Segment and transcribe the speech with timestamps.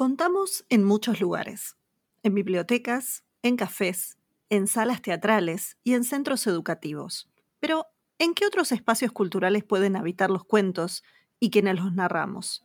[0.00, 1.76] Contamos en muchos lugares,
[2.22, 4.16] en bibliotecas, en cafés,
[4.48, 7.28] en salas teatrales y en centros educativos.
[7.58, 7.84] Pero,
[8.18, 11.02] ¿en qué otros espacios culturales pueden habitar los cuentos
[11.38, 12.64] y quienes los narramos?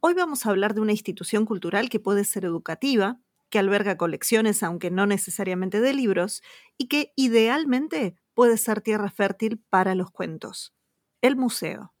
[0.00, 3.18] Hoy vamos a hablar de una institución cultural que puede ser educativa,
[3.48, 6.42] que alberga colecciones, aunque no necesariamente de libros,
[6.76, 10.74] y que idealmente puede ser tierra fértil para los cuentos.
[11.22, 11.95] El museo.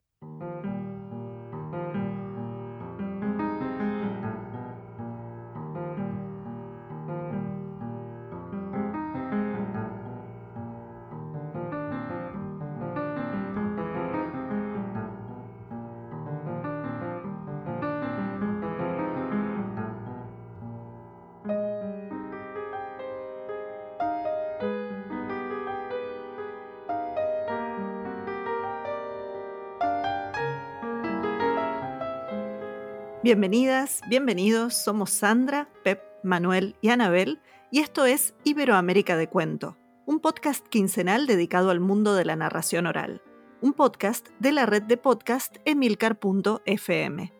[33.26, 37.40] Bienvenidas, bienvenidos, somos Sandra, Pep, Manuel y Anabel
[37.72, 42.86] y esto es Iberoamérica de Cuento, un podcast quincenal dedicado al mundo de la narración
[42.86, 43.22] oral,
[43.60, 47.32] un podcast de la red de podcast emilcar.fm.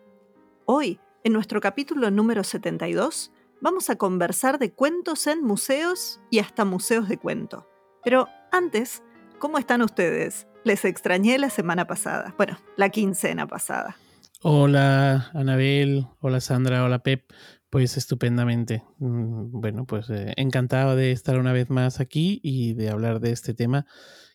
[0.65, 6.65] Hoy, en nuestro capítulo número 72, vamos a conversar de cuentos en museos y hasta
[6.65, 7.65] museos de cuento.
[8.03, 9.03] Pero antes,
[9.39, 10.47] ¿cómo están ustedes?
[10.65, 13.95] Les extrañé la semana pasada, bueno, la quincena pasada.
[14.43, 16.05] Hola, Anabel.
[16.19, 16.83] Hola, Sandra.
[16.83, 17.31] Hola, Pep.
[17.71, 18.83] Pues estupendamente.
[18.99, 23.31] Mm, bueno, pues eh, encantado de estar una vez más aquí y de hablar de
[23.31, 23.87] este tema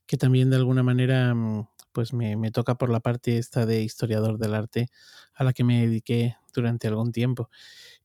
[0.06, 3.82] que también de alguna manera mm, pues me, me, toca por la parte esta de
[3.82, 4.88] historiador del arte
[5.34, 7.48] a la que me dediqué durante algún tiempo.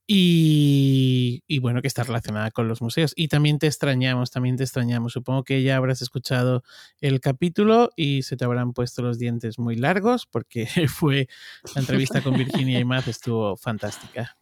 [0.09, 3.13] Y, bueno, que está relacionada con los museos.
[3.16, 5.11] Y también te extrañamos, también te extrañamos.
[5.11, 6.64] Supongo que ya habrás escuchado
[7.02, 11.27] el capítulo y se te habrán puesto los dientes muy largos porque fue
[11.75, 14.38] la entrevista con Virginia y Maz estuvo fantástica.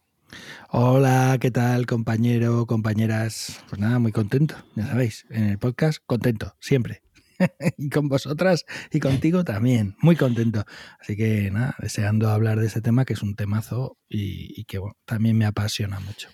[0.70, 3.60] Hola, ¿qué tal compañero, compañeras?
[3.68, 7.05] Pues nada, muy contento, ya sabéis, en el podcast contento, siempre.
[7.78, 9.96] y con vosotras y contigo también.
[10.00, 10.64] Muy contento.
[11.00, 15.36] Así que nada, deseando hablar de ese tema que es un temazo y, que también
[15.38, 16.28] me apasiona mucho.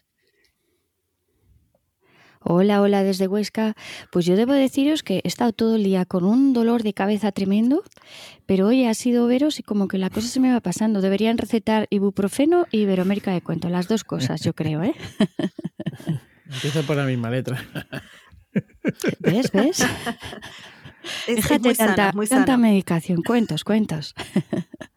[2.44, 3.74] Hola, hola desde Huesca.
[4.10, 7.30] Pues yo debo deciros que he estado todo el día con un dolor de cabeza
[7.30, 7.84] tremendo,
[8.46, 11.00] pero hoy ha sido veros y como que la cosa se me va pasando.
[11.00, 14.94] Deberían recetar ibuprofeno y iberoamérica de cuento, las dos cosas, yo creo, ¿eh?
[16.46, 17.64] Empieza por la misma letra.
[19.20, 19.52] ¿Ves?
[19.52, 19.86] ¿Ves?
[21.26, 24.14] Déjate tanta, tanta medicación, cuentos, cuentos.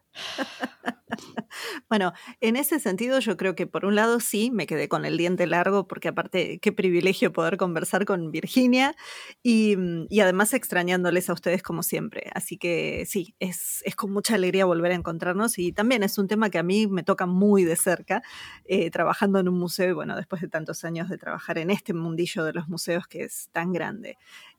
[1.90, 5.18] Bueno, en ese sentido yo creo que por un lado sí, me quedé con el
[5.18, 8.96] diente largo porque aparte qué privilegio poder conversar con Virginia
[9.44, 12.30] y, mm, además extrañándoles a ustedes como siempre.
[12.34, 16.50] Así que sí, es, con mucha alegría volver a encontrarnos y también es un tema
[16.50, 18.22] que a mí me toca muy de cerca,
[18.66, 21.94] eh, trabajando en un museo y bueno, después de tantos años de trabajar en este
[21.94, 24.18] mundillo de los museos que es tan grande.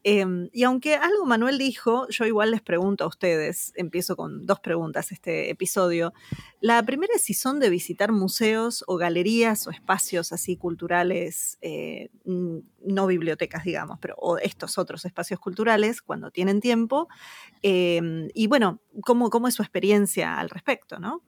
[0.09, 4.61] Em, y aunque algo Manuel dijo, yo igual les pregunto a ustedes, empiezo con dos
[4.61, 6.13] preguntas este episodio.
[6.61, 12.11] La primera es si son de visitar museos o galerías o espacios así culturales, eh,
[12.25, 17.09] no bibliotecas, digamos, pero o estos otros espacios culturales cuando tienen tiempo.
[17.63, 21.25] Em, y bueno, ¿cómo, ¿cómo es su experiencia al respecto, no?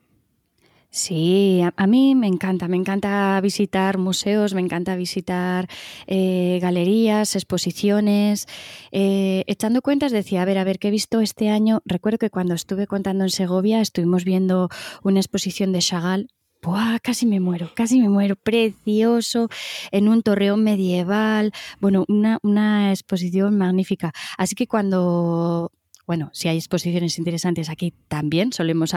[0.90, 5.68] Sí, a, mí me encanta, me encanta visitar museos, me encanta visitar
[6.06, 8.46] eh, galerías, exposiciones.
[8.90, 11.82] Eh, echando cuentas decía, a ver, a ver, ¿qué he visto este año?
[11.84, 14.70] Recuerdo que cuando estuve contando en Segovia estuvimos viendo
[15.02, 16.28] una exposición de Chagall
[16.62, 16.98] ¡Buah!
[17.00, 18.34] Casi me muero, casi me muero.
[18.34, 19.48] Precioso,
[19.92, 21.52] en un torreón medieval.
[21.80, 24.12] Bueno, una, una, exposición magnífica.
[24.36, 25.70] Así que cuando
[26.08, 28.94] bueno, si hay exposiciones interesantes aquí también solemos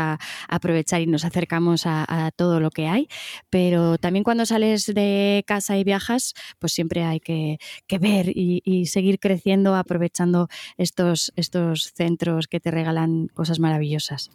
[0.48, 3.10] aprovechar y nos acercamos a, todo lo que hay,
[3.50, 7.60] pero también cuando sales de casa y viajas, pues siempre hay que,
[8.00, 14.32] ver y, y, seguir creciendo aprovechando estos, estos centros que te regalan cosas maravillosas.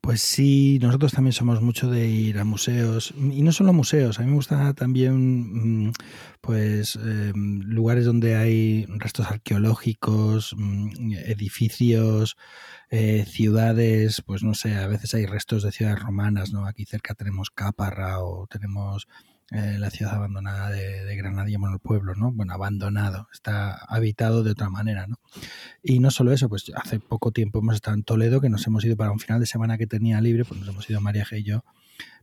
[0.00, 4.22] Pues sí, nosotros también somos mucho de ir a museos y no solo museos, a
[4.22, 5.92] mí me gusta también mm,
[6.40, 12.36] pues em, lugares donde hay restos arqueológicos, mm, edificios,
[12.90, 16.66] eh, ciudades, pues no sé, a veces hay restos de ciudades romanas, ¿no?
[16.66, 19.08] Aquí cerca tenemos Caparra o tenemos
[19.52, 22.32] eh, la ciudad abandonada de, de, Granadilla, bueno, el pueblo, ¿no?
[22.32, 25.16] Bueno, abandonado, está habitado de otra manera, ¿no?
[25.82, 28.84] Y no solo eso, pues hace poco tiempo hemos estado en Toledo, que nos hemos
[28.84, 31.40] ido para un final de semana que tenía libre, pues nos hemos ido María G
[31.40, 31.64] y yo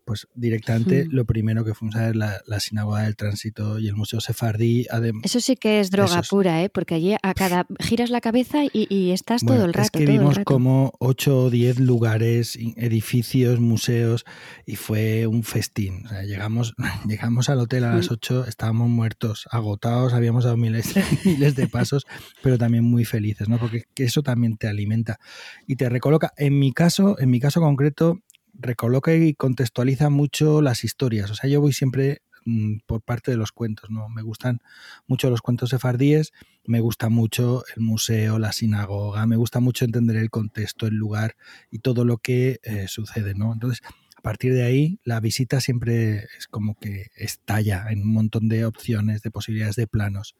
[0.05, 3.95] pues directamente lo primero que fuimos a ver la, la sinagoga del tránsito y el
[3.95, 4.85] Museo Sefardí.
[5.23, 6.69] Eso sí que es droga pura, ¿eh?
[6.69, 9.85] porque allí a cada giras la cabeza y, estás todo el rato.
[9.85, 14.25] Es que vimos como 8 o 10 lugares, edificios, museos
[14.65, 16.03] y fue un festín.
[16.25, 16.73] llegamos,
[17.07, 20.93] llegamos al hotel a las 8, estábamos muertos, agotados, habíamos dado miles,
[21.25, 22.05] miles de pasos,
[22.41, 23.57] pero también muy felices, ¿no?
[23.57, 25.19] porque eso también te alimenta
[25.67, 26.33] y te recoloca.
[26.37, 28.19] En mi caso, en mi caso concreto,
[28.53, 31.31] recoloca y contextualiza mucho las historias.
[31.31, 34.09] O sea, yo voy siempre mm, por parte de los cuentos, ¿no?
[34.09, 34.59] Me gustan
[35.07, 36.31] mucho los cuentos sefardíes,
[36.65, 41.35] me gusta mucho el museo, la sinagoga, me gusta mucho entender el contexto, el lugar
[41.71, 43.53] y todo lo que eh, sucede, ¿no?
[43.53, 43.81] Entonces,
[44.15, 48.65] a partir de ahí, la visita siempre es como que estalla en un montón de
[48.65, 50.35] opciones, de posibilidades de planos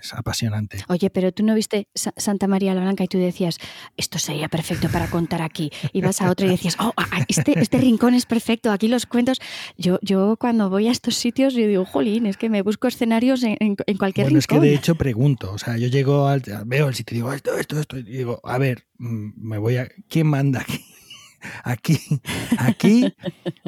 [0.00, 0.78] es apasionante.
[0.88, 3.58] Oye, pero tú no viste Santa María la Blanca y tú decías,
[3.96, 5.70] esto sería perfecto para contar aquí.
[5.92, 6.92] Y vas a otro y decías, oh,
[7.28, 9.38] este, este rincón es perfecto, aquí los cuentos.
[9.76, 13.42] Yo, yo cuando voy a estos sitios, yo digo, jolín, es que me busco escenarios
[13.42, 14.56] en, en, cualquier bueno, rincón.
[14.58, 17.32] Es que de hecho pregunto, o sea, yo llego al, veo el sitio y digo,
[17.32, 20.84] esto, esto, esto, y digo, a ver, mm, me voy a, ¿quién manda aquí?
[21.64, 21.98] Aquí,
[22.58, 23.14] aquí,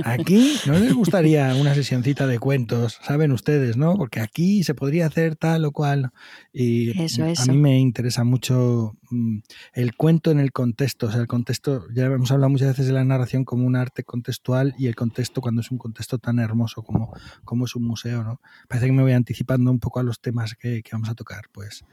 [0.05, 2.99] aquí, ¿no les gustaría una sesioncita de cuentos?
[3.03, 3.97] Saben ustedes, ¿no?
[3.97, 6.11] Porque aquí se podría hacer tal o cual.
[6.53, 9.39] Y a mí me interesa mucho mm,
[9.75, 11.07] el cuento en el contexto.
[11.07, 14.05] O sea, el contexto, ya hemos hablado muchas veces de la narración como un arte
[14.05, 17.13] contextual y el contexto cuando es un contexto tan hermoso como,
[17.45, 18.41] como es un museo, ¿no?
[18.69, 21.47] Parece que me voy anticipando un poco a los temas que, vamos a tocar.
[21.53, 21.85] Pues,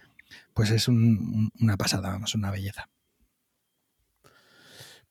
[0.53, 2.89] pues es una pasada, vamos, una belleza.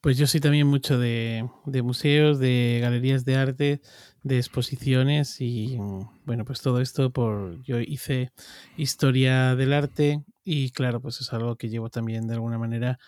[0.05, 1.49] Pues yo soy también mucho de,
[1.83, 3.81] museos, de galerías de arte,
[4.23, 5.79] de exposiciones y
[6.27, 8.31] bueno, pues todo esto por yo hice
[8.77, 12.99] historia del arte y claro, pues es algo que llevo también de alguna manera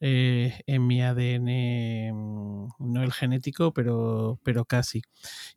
[0.00, 5.02] eh, en mi ADN, mm, no el genético, pero, pero casi.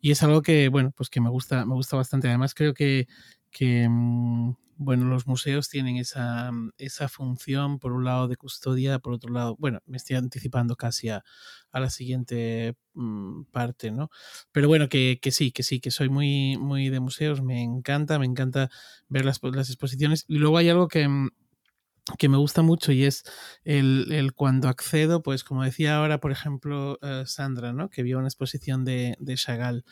[0.02, 2.28] Y es algo que, bueno, pues que me gusta, me gusta bastante.
[2.28, 3.08] Además, creo que,
[3.52, 9.00] que mm, bueno, los museos tienen esa, mm, esa, función, por un lado, de custodia,
[9.00, 11.24] por otro lado, bueno, me estoy anticipando casi a,
[11.74, 14.10] la siguiente mm, parte, ¿no?
[14.54, 18.26] Pero bueno, que, sí, que sí, que soy muy, muy de museos, me encanta, me
[18.26, 18.70] encanta
[19.10, 20.24] ver las, las exposiciones.
[20.30, 21.08] Y luego hay algo que,
[22.18, 23.24] que me gusta mucho y es
[23.66, 27.90] el, cuando accedo, pues como decía ahora, por ejemplo, eh, Sandra, ¿no?
[27.90, 29.84] Que vio una exposición de, de Chagall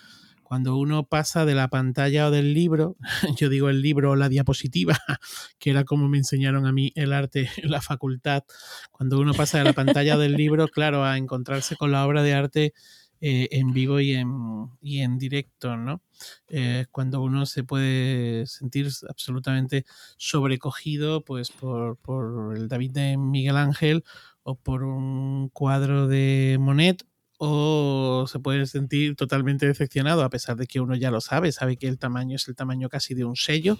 [0.47, 2.95] cuando uno pasa de la pantalla o del libro,
[3.38, 4.97] yo digo el libro o la diapositiva,
[5.59, 8.45] que era como me enseñaron a mí el arte en la facultad,
[8.89, 12.33] cuando uno pasa de la pantalla del libro, claro, a encontrarse con la obra de
[12.33, 12.73] arte
[13.19, 16.01] eh, en vivo y en, y en directo, ¿no?
[16.47, 19.83] Eh, cuando uno se puede sentir absolutamente
[20.15, 24.05] sobrecogido pues por, por el David de Miguel Ángel
[24.43, 27.03] o por un cuadro de Monet
[27.38, 31.78] o se puede sentir totalmente decepcionado a pesar de que uno ya lo sabe, sabe
[31.78, 33.78] que el tamaño es el tamaño casi de un sello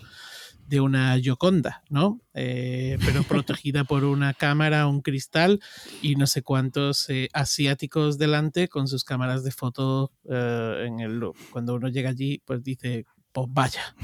[0.68, 2.22] de una Gioconda, ¿no?
[2.34, 5.62] Eh, pero protegida por una cámara, un cristal
[6.02, 11.20] y no sé cuántos eh, asiáticos delante con sus cámaras de foto eh, en el
[11.20, 11.38] loop.
[11.52, 13.96] Cuando uno llega allí, pues dice, pues vaya.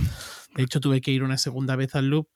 [0.55, 2.27] De hecho, tuve que ir una segunda vez al loop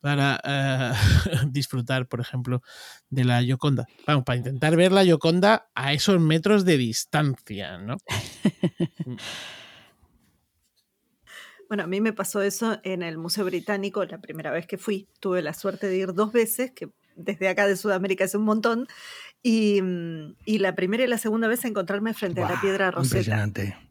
[0.00, 0.92] para eh,
[1.50, 2.62] disfrutar, por ejemplo,
[3.08, 3.86] de la Yoconda.
[4.06, 7.96] Vamos, para intentar ver la Yoconda a esos metros de distancia, ¿no?
[11.70, 15.06] Bueno, a mí me pasó eso en el Museo Británico la primera vez que fui.
[15.20, 16.90] Tuve la suerte de ir dos veces, que
[17.24, 18.86] desde acá de Sudamérica es un montón.
[19.42, 23.48] Y, mm, y la primera y la segunda vez encontrarme frente a la piedra Rosetta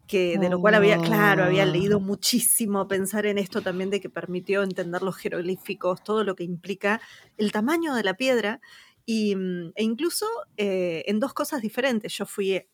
[0.09, 2.01] que de lo cual había, claro, había leído oh.
[2.01, 6.99] muchísimo, pensar en esto también de que permitió entender los jeroglíficos, todo lo que implica
[7.37, 8.59] el tamaño de la piedra,
[9.05, 10.25] y, mm, e incluso
[10.57, 12.11] eh, en dos cosas diferentes.
[12.17, 12.67] Yo fui eh,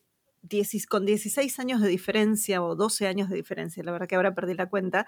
[0.88, 4.54] con 16 años de diferencia o 12 años de diferencia, la verdad que ahora perdí
[4.54, 5.06] la cuenta,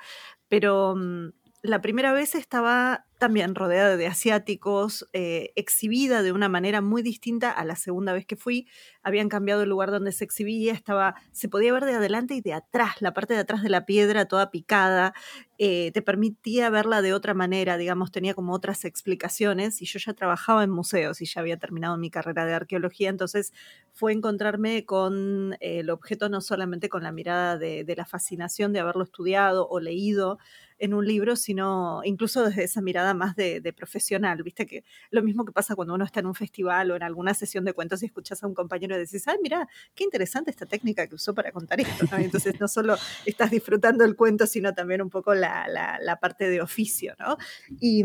[0.49, 1.31] pero mm,
[1.63, 7.51] la primera vez estaba también rodeada de asiáticos, eh, exhibida de una manera muy distinta
[7.51, 8.69] a la segunda vez que fui.
[9.03, 12.55] Habían cambiado el lugar donde se exhibía, estaba, se podía ver de adelante y de
[12.55, 15.15] atrás, la parte de atrás de la piedra toda picada,
[15.59, 20.15] eh, te permitía verla de otra manera, digamos, tenía como otras explicaciones y yo ya
[20.15, 23.53] trabajaba en museos y ya había terminado mi carrera de arqueología, entonces
[23.99, 28.79] fue encontrarme con el objeto no solamente con la mirada de, de la fascinación de
[28.79, 30.39] haberlo estudiado o leído,
[30.79, 35.45] en un libro, sino incluso desde esa mirada más de, profesional, viste que lo mismo
[35.45, 38.07] que pasa cuando uno está en un festival o en alguna sesión de cuentos y
[38.07, 41.53] escuchas a un compañero y decís, ay, mira, qué interesante esta técnica que usó para
[41.53, 42.07] contar esto.
[42.17, 47.15] Entonces no solo estás disfrutando el cuento, sino también un poco la, parte de oficio,
[47.19, 47.37] ¿no?
[47.81, 48.05] Y,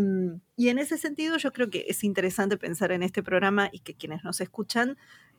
[0.56, 3.96] y en ese sentido yo creo que es interesante pensar en este programa y que
[3.96, 5.33] quienes nos escuchan mm,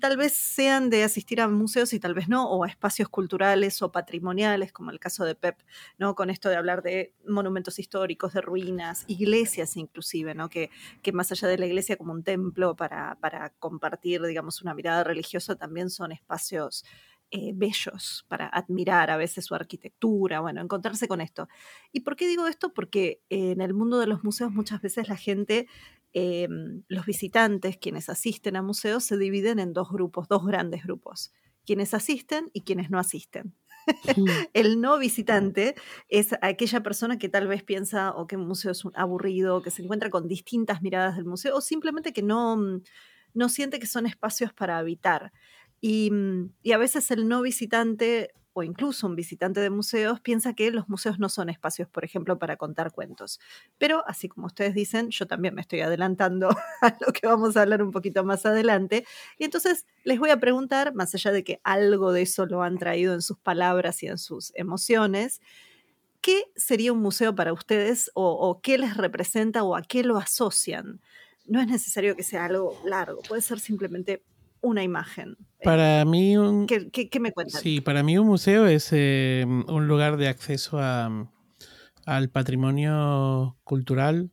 [0.00, 3.80] tal vez sean de asistir a museos y tal vez no, o a espacios culturales
[3.82, 5.58] o patrimoniales, como el caso de Pep,
[5.98, 6.14] ¿no?
[6.14, 10.50] Con esto de hablar de monumentos históricos, de ruinas, iglesias inclusive, ¿no?
[10.50, 10.70] Que,
[11.02, 15.04] que más allá de la iglesia como un templo para, para compartir, digamos, una mirada
[15.04, 16.84] religiosa, también son espacios
[17.32, 21.48] eh, bellos para admirar a veces su arquitectura, bueno, encontrarse con esto.
[21.90, 22.72] ¿Y por qué digo esto?
[22.72, 25.66] Porque en el mundo de los museos muchas veces la gente,
[26.18, 31.30] em, los visitantes, quienes asisten a museos, se dividen en dos grupos, dos grandes grupos,
[31.66, 33.54] quienes asisten y quienes no asisten.
[34.54, 35.74] el no visitante
[36.08, 39.82] es aquella persona que tal vez piensa o que un museo es aburrido, que se
[39.82, 42.80] encuentra con distintas miradas del museo o simplemente que no,
[43.34, 45.32] no siente que son espacios para habitar.
[45.82, 50.70] Mm, y, a veces el no visitante o incluso un visitante de museos piensa que
[50.70, 53.38] los museos no son espacios, por ejemplo, para contar cuentos.
[53.76, 56.48] Pero así como ustedes dicen, yo también me estoy adelantando
[56.80, 59.04] a lo que vamos a hablar un poquito más adelante.
[59.36, 62.78] Y entonces les voy a preguntar, más allá de que algo de eso lo han
[62.78, 65.42] traído en sus palabras y en sus emociones,
[66.22, 70.16] ¿qué sería un museo para ustedes o, o qué les representa o a qué lo
[70.16, 71.02] asocian?
[71.44, 74.24] No es necesario que sea algo largo, puede ser simplemente
[74.60, 75.36] una imagen.
[75.62, 76.66] Para mí un...
[76.66, 77.60] ¿Qué, me cuentas?
[77.60, 81.30] Sí, para mí un museo es em, un lugar de acceso a,
[82.04, 84.30] al patrimonio cultural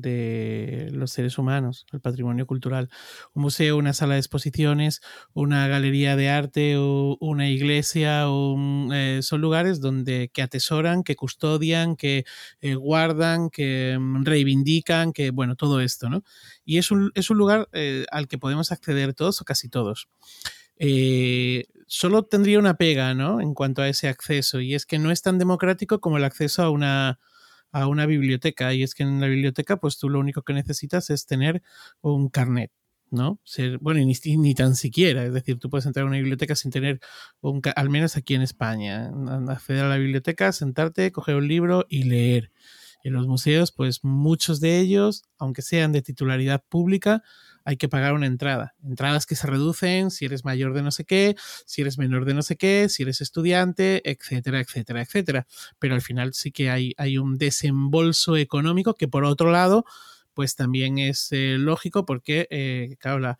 [0.00, 2.90] de los seres humanos, el patrimonio cultural.
[3.32, 5.00] Un museo, una sala de exposiciones,
[5.32, 8.24] una galería de arte o una iglesia
[8.92, 12.24] eh, son lugares donde que atesoran, que custodian, que
[12.60, 16.22] eh, guardan, que mm, reivindican, que bueno, todo esto, ¿no?
[16.64, 20.08] Y es un, es un lugar eh, al que podemos acceder todos o casi todos.
[21.86, 23.40] solo tendría una pega, ¿no?
[23.40, 26.62] En cuanto a ese acceso, y es que no es tan democrático como el acceso
[26.62, 27.18] a una
[27.74, 28.72] a una biblioteca.
[28.72, 31.60] Y es que en la biblioteca, pues tú lo único que necesitas es tener
[32.00, 32.70] un carnet.
[33.10, 33.40] ¿no?
[33.44, 36.72] Ser, bueno, ni, ni, tan siquiera, es decir, tú puedes entrar a una biblioteca sin
[36.72, 37.00] tener,
[37.40, 39.12] un, al menos aquí en España,
[39.48, 42.50] acceder a la biblioteca, sentarte, coger un libro y leer.
[43.04, 47.22] En los museos, pues muchos de ellos, aunque sean de titularidad pública,
[47.64, 48.74] hay que pagar una entrada.
[48.84, 52.34] Entradas que se reducen si eres mayor de no sé qué, si eres menor de
[52.34, 55.46] no sé qué, si eres estudiante, etcétera, etcétera, etcétera.
[55.78, 59.84] Pero al final sí que hay, hay un desembolso económico que por otro lado,
[60.34, 63.38] pues también es eh, lógico porque, eh, claro, la,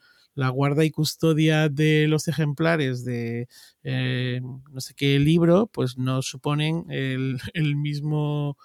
[0.48, 3.48] guarda y custodia de los ejemplares de
[3.84, 4.40] eh,
[4.72, 7.38] no sé qué libro, pues no suponen el
[7.76, 8.56] mismo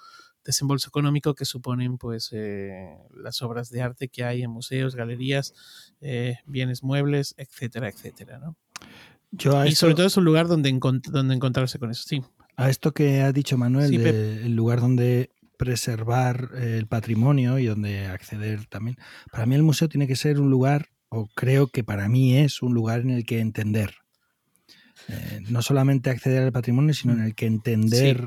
[0.43, 5.53] desembolso económico que suponen pues eh, las obras de arte que hay en museos, galerías,
[6.01, 8.39] eh, bienes muebles, etcétera, etcétera.
[8.39, 8.55] ¿no?
[9.65, 10.71] y sobre todo es un lugar donde,
[11.11, 12.23] donde encontrarse con eso, sí.
[12.55, 15.29] A esto que ha dicho Manuel, el lugar donde
[15.59, 18.97] preservar el patrimonio y donde acceder también.
[19.31, 22.61] Para mí el museo tiene que ser un lugar, o creo que para mí es
[22.61, 23.93] un lugar en el que entender.
[25.07, 27.25] Eh, no solamente acceder al patrimonio, sino en mm.
[27.25, 28.25] el que entender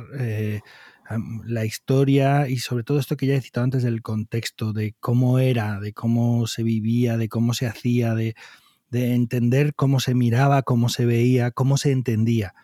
[1.45, 5.39] la historia y sobre todo esto que ya he citado antes del contexto, de cómo
[5.39, 8.35] era, de cómo se vivía, de cómo se hacía, de,
[8.93, 12.55] entender cómo se miraba, cómo se veía, cómo se entendía.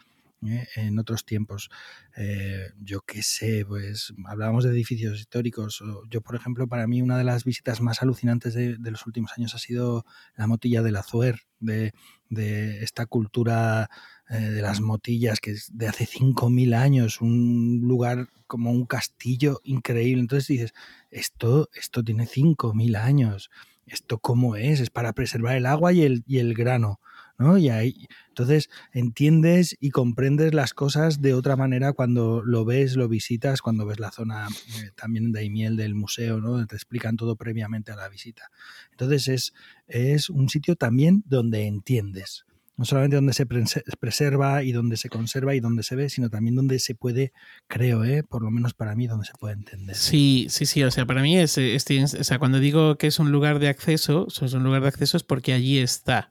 [0.47, 0.67] ¿eh?
[0.77, 1.71] en otros tiempos.
[2.17, 5.83] Eh, yo qué sé, pues hablábamos de edificios históricos.
[6.11, 9.55] Yo, por ejemplo, para mí una de las visitas más alucinantes de, los últimos años
[9.55, 10.05] ha sido
[10.37, 11.93] la motilla del Azuer, de,
[12.29, 13.91] de esta cultura
[14.31, 19.61] eh, de las motillas, que es de hace 5.000 años, un lugar como un castillo
[19.65, 20.21] increíble.
[20.21, 20.75] Entonces dices,
[21.11, 23.51] esto, esto tiene 5.000 años,
[23.87, 24.81] ¿esto cómo es?
[24.81, 27.01] Es para preservar el agua y el, y el grano.
[27.39, 27.57] ¿no?
[27.57, 33.09] Y ahí, entonces entiendes y comprendes las cosas de otra manera cuando lo ves, lo
[33.09, 36.67] visitas, cuando ves la zona eh, también en Daimiel del museo, ¿no?
[36.67, 38.51] Te explican todo previamente a la visita.
[38.91, 39.55] Entonces es,
[39.87, 42.45] es un sitio también donde entiendes,
[42.79, 46.55] no solamente donde se preserva y donde se conserva y donde se ve, sino también
[46.55, 47.33] donde se puede,
[47.67, 48.23] creo, ¿eh?
[48.23, 49.97] por lo menos para mí, donde se puede entender.
[49.97, 53.33] Sí, sí, sí, o sea, para mí es, o sea, cuando digo que es un
[53.33, 56.31] lugar de acceso, es un lugar de acceso es porque allí está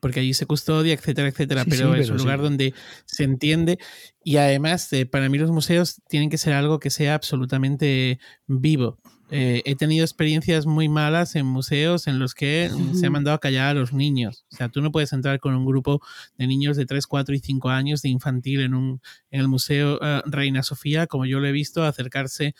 [0.00, 2.74] porque allí se custodia, etcétera, etcétera, pero, es un lugar donde
[3.06, 3.78] se entiende
[4.22, 8.98] y además eh, para mí los museos tienen que ser algo que sea absolutamente vivo.
[9.36, 13.40] Eh, he tenido experiencias muy malas en museos en los que se ha mandado a
[13.40, 14.46] callar a los niños.
[14.52, 16.00] O sea, tú no puedes entrar con un grupo
[16.38, 19.00] de niños de 3, 4 y 5 años de infantil en, un,
[19.32, 22.54] en el Museo eh, Reina Sofía, como yo lo he visto, acercarse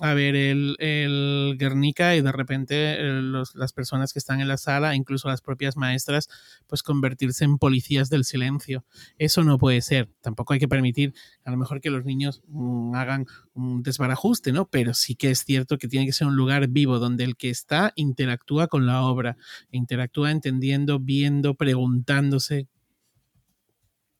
[0.00, 3.22] a ver el, el Guernica y de repente eh,
[3.54, 6.28] las personas que están en la sala, incluso las propias maestras,
[6.66, 8.84] pues convertirse en policías del silencio.
[9.16, 10.10] Eso no puede ser.
[10.20, 11.14] Tampoco hay que permitir
[11.46, 14.68] a lo mejor que los niños mm, hagan un desbarajuste, ¿no?
[14.68, 17.92] Pero sí que es cierto que tiene que un lugar vivo donde el que está
[17.96, 19.36] interactúa con la obra,
[19.70, 22.68] interactúa entendiendo, viendo, preguntándose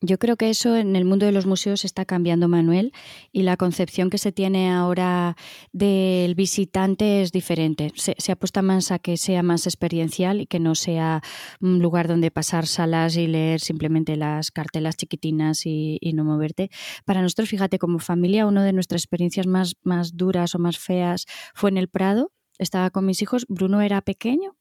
[0.01, 2.93] yo creo que eso en el mundo de los museos está cambiando, Manuel,
[3.33, 5.37] y la concepción que se tiene ahora
[5.73, 7.93] del visitante es diferente.
[7.97, 11.21] Se, apuesta más a que sea más experiencial y que no sea
[11.61, 16.71] un lugar donde pasar salas y leer simplemente las cartelas chiquitinas y, no moverte.
[17.05, 21.27] Para nosotros, fíjate, como familia, una de nuestras experiencias más, más duras o más feas
[21.55, 24.57] fue en el Prado, estaba con mis hijos, Bruno era pequeño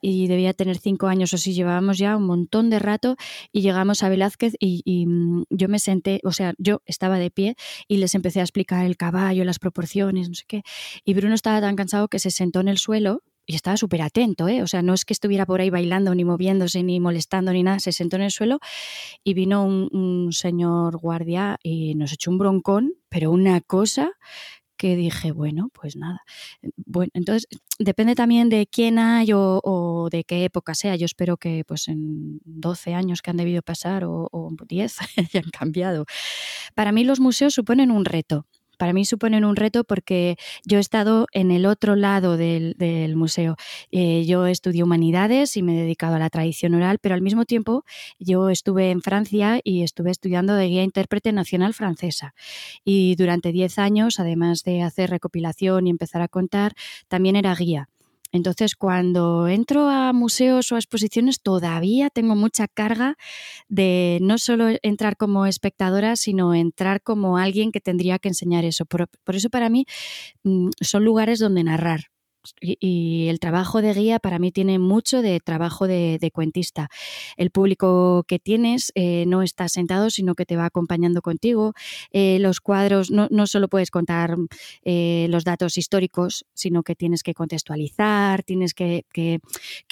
[0.00, 3.16] y debía tener cinco años o así, llevábamos ya un montón de rato
[3.52, 7.56] y llegamos a Velázquez y, mm, yo me senté, o sea, yo estaba de pie
[7.86, 10.62] y les empecé a explicar el caballo, las proporciones, no sé qué,
[11.04, 14.46] y Bruno estaba tan cansado que se sentó en el suelo y estaba súper atento,
[14.46, 14.62] ¿eh?
[14.62, 17.80] o sea, no es que estuviera por ahí bailando, ni moviéndose, ni molestando, ni nada,
[17.80, 18.60] se sentó en el suelo
[19.24, 24.12] y vino un, un señor guardia y nos echó un broncón, pero una cosa
[24.78, 26.22] que dije, bueno, pues nada.
[26.76, 27.46] Bueno, entonces
[27.78, 30.96] depende también de quién hay o, de qué época sea.
[30.96, 35.50] Yo espero que pues en 12 años que han debido pasar o, o 10 hayan
[35.50, 36.06] cambiado.
[36.74, 38.46] Para mí los museos suponen un reto
[38.78, 42.76] para mí suponen un reto porque yo he estado en el otro lado del,
[43.16, 43.56] museo.
[43.90, 47.44] Eh, yo estudié humanidades y me he dedicado a la tradición oral, pero al mismo
[47.44, 47.84] tiempo
[48.18, 52.34] yo estuve en Francia y estuve estudiando de guía intérprete nacional francesa.
[52.84, 56.74] Y durante 10 años, además de hacer recopilación y empezar a contar,
[57.08, 57.88] también era guía.
[58.30, 63.16] Entonces, cuando entro a museos o a exposiciones, todavía tengo mucha carga
[63.68, 68.84] de no solo entrar como espectadora, sino entrar como alguien que tendría que enseñar eso.
[68.84, 69.86] Por, eso para mí
[70.44, 72.10] mm, son lugares donde narrar,
[72.60, 76.88] y, el trabajo de guía para mí tiene mucho de trabajo de, cuentista.
[77.36, 81.72] El público que tienes eh, no está sentado, sino que te va acompañando contigo.
[82.12, 84.36] Eh, los cuadros, no, solo puedes contar
[84.84, 89.40] eh, los datos históricos, sino que tienes que contextualizar, tienes que, que,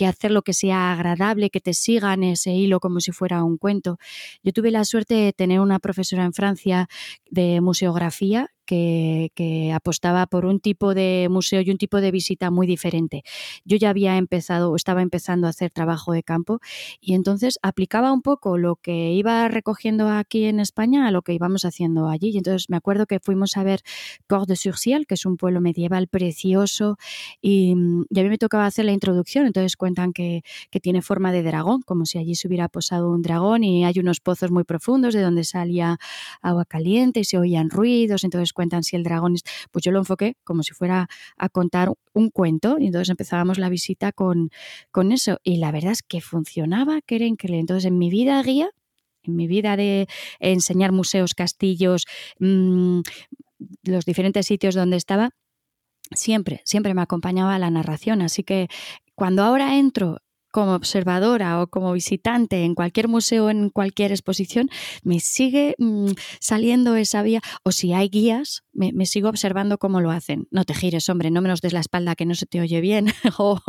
[0.06, 3.98] hacer lo que sea agradable, que te sigan ese hilo como si fuera un cuento.
[4.42, 6.88] Yo tuve la suerte de tener una profesora en Francia
[7.30, 12.66] de museografía que, apostaba por un tipo de museo y un tipo de visita muy
[12.66, 13.22] diferente.
[13.64, 16.60] Yo ya había empezado, estaba empezando a hacer trabajo de campo
[17.00, 21.34] y entonces aplicaba un poco lo que iba recogiendo aquí en España a lo que
[21.34, 22.30] íbamos haciendo allí.
[22.30, 23.80] Y entonces me acuerdo que fuimos a ver
[24.26, 26.96] Port de Surciel, que es un pueblo medieval precioso,
[27.40, 29.46] y, a mí me tocaba hacer la introducción.
[29.46, 33.22] Entonces cuentan que, que tiene forma de dragón, como si allí se hubiera posado un
[33.22, 35.98] dragón y hay unos pozos muy profundos de donde salía
[36.42, 38.24] agua caliente y se oían ruidos.
[38.24, 39.42] Entonces cuentan si el dragón es...
[39.70, 43.68] Pues yo lo enfoqué como si fuera a contar un cuento y entonces empezábamos la
[43.68, 44.50] visita con,
[44.90, 45.38] con eso.
[45.44, 47.26] Y la verdad es que funcionaba, que era.
[47.26, 48.70] Entonces en mi vida guía,
[49.22, 50.08] en mi vida de
[50.40, 52.06] enseñar museos, castillos,
[52.38, 53.00] mmm,
[53.82, 55.30] los diferentes sitios donde estaba,
[56.12, 58.22] siempre, siempre me acompañaba la narración.
[58.22, 58.68] Así que
[59.14, 60.18] cuando ahora entro
[60.56, 64.70] como observadora o como visitante en cualquier museo, en cualquier exposición,
[65.02, 67.42] me sigue mm, saliendo esa vía.
[67.62, 70.46] O si hay guías, me, sigo observando cómo lo hacen.
[70.50, 72.80] No te gires, hombre, no me nos des la espalda que no se te oye
[72.80, 73.06] bien.
[73.38, 73.60] o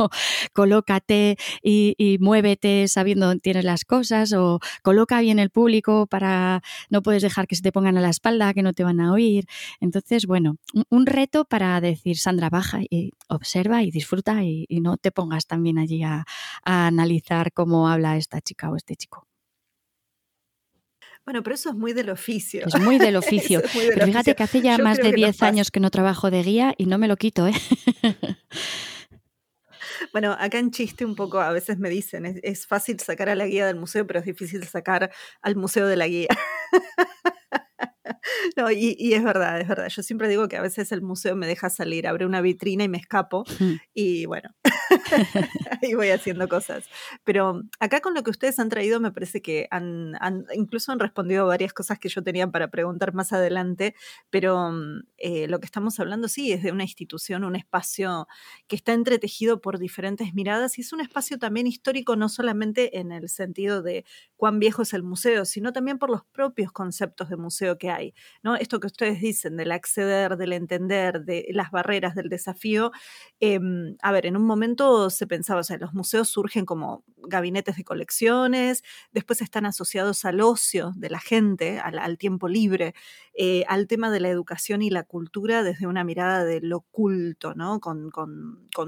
[0.52, 4.32] colócate y, muévete sabiendo dónde tienes las cosas.
[4.32, 8.10] O coloca bien el público para no puedes dejar que se te pongan a la
[8.10, 9.46] espalda, que no te van a oír.
[9.80, 10.56] Entonces, bueno,
[10.90, 15.78] un, reto para decir, Sandra, baja y observa y disfruta y, no te pongas también
[15.78, 16.24] allí a
[16.64, 19.27] analizar cómo habla esta chica o este chico.
[21.28, 22.64] Bueno, pero eso es muy del oficio.
[22.66, 23.60] Es muy del oficio.
[23.94, 26.86] pero fíjate que hace ya más de 10 años que no trabajo de guía y
[26.86, 27.52] no me lo quito, ¿eh?
[30.12, 33.34] Bueno, acá en chiste un poco a veces me dicen, es, es, fácil sacar a
[33.34, 35.10] la guía del museo, pero es difícil sacar
[35.42, 36.28] al museo de la guía.
[38.56, 39.88] No, y, es verdad, es verdad.
[39.88, 42.88] Yo siempre digo que a veces el museo me deja salir, abre una vitrina y
[42.88, 43.44] me escapo.
[43.94, 44.50] Y bueno,
[45.82, 46.84] ahí voy haciendo cosas.
[47.24, 50.14] Pero acá con lo que ustedes han traído me parece que han,
[50.54, 53.94] incluso han respondido varias cosas que yo tenía para preguntar más adelante.
[54.30, 58.26] Pero mm, eh, lo que estamos hablando sí es de una institución, un espacio
[58.66, 63.12] que está entretejido por diferentes miradas y es un espacio también histórico, no solamente en
[63.12, 64.04] el sentido de
[64.36, 68.14] cuán viejo es el museo, sino también por los propios conceptos de museo que hay.
[68.42, 68.56] ¿No?
[68.56, 72.92] Esto que ustedes dicen del acceder, del entender, de las barreras, del desafío.
[73.40, 77.76] Em, a ver, en un momento se pensaba, o sea, los museos surgen como gabinetes
[77.76, 82.94] de colecciones, después están asociados al ocio de la gente, al, tiempo libre,
[83.34, 87.54] eh, al tema de la educación y la cultura desde una mirada de lo culto,
[87.54, 87.80] ¿no?
[87.80, 88.10] Con,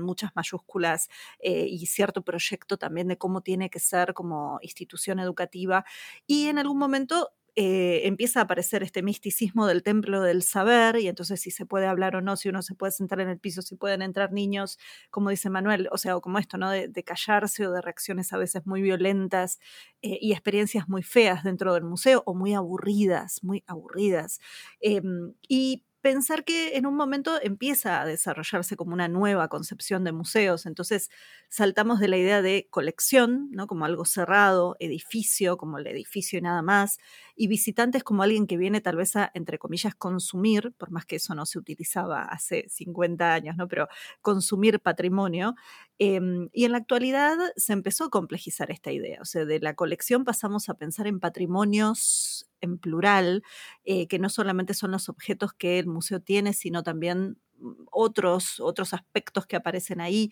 [0.00, 1.08] muchas mayúsculas
[1.40, 5.84] eh, y cierto proyecto también de cómo tiene que ser como institución educativa.
[6.26, 11.08] Y en algún momento eh, empieza a aparecer este misticismo del templo del saber, y
[11.08, 13.62] entonces si se puede hablar o no, si uno se puede sentar en el piso,
[13.62, 14.78] si pueden entrar niños,
[15.10, 16.70] como dice Manuel, o sea, como esto, ¿no?
[16.70, 19.58] De, callarse o de reacciones a veces muy violentas
[20.02, 24.40] eh, y experiencias muy feas dentro del museo o muy aburridas, muy aburridas.
[24.80, 30.12] Em, y pensar que en un momento empieza a desarrollarse como una nueva concepción de
[30.12, 30.66] museos.
[30.66, 31.10] Entonces
[31.48, 33.66] saltamos de la idea de colección, ¿no?
[33.66, 36.98] como algo cerrado, edificio, como el edificio y nada más,
[37.36, 41.16] y visitantes como alguien que viene tal vez a, entre comillas, consumir, por más que
[41.16, 43.68] eso no se utilizaba hace 50 años, ¿no?
[43.68, 43.88] pero
[44.22, 45.54] consumir patrimonio.
[45.98, 49.18] Em, y en la actualidad se empezó a complejizar esta idea.
[49.20, 53.42] O sea, de la colección pasamos a pensar en patrimonios en plural,
[53.84, 58.60] eh, que no solamente son los objetos que el museo tiene, sino también mm, otros,
[58.60, 60.30] otros aspectos que aparecen ahí.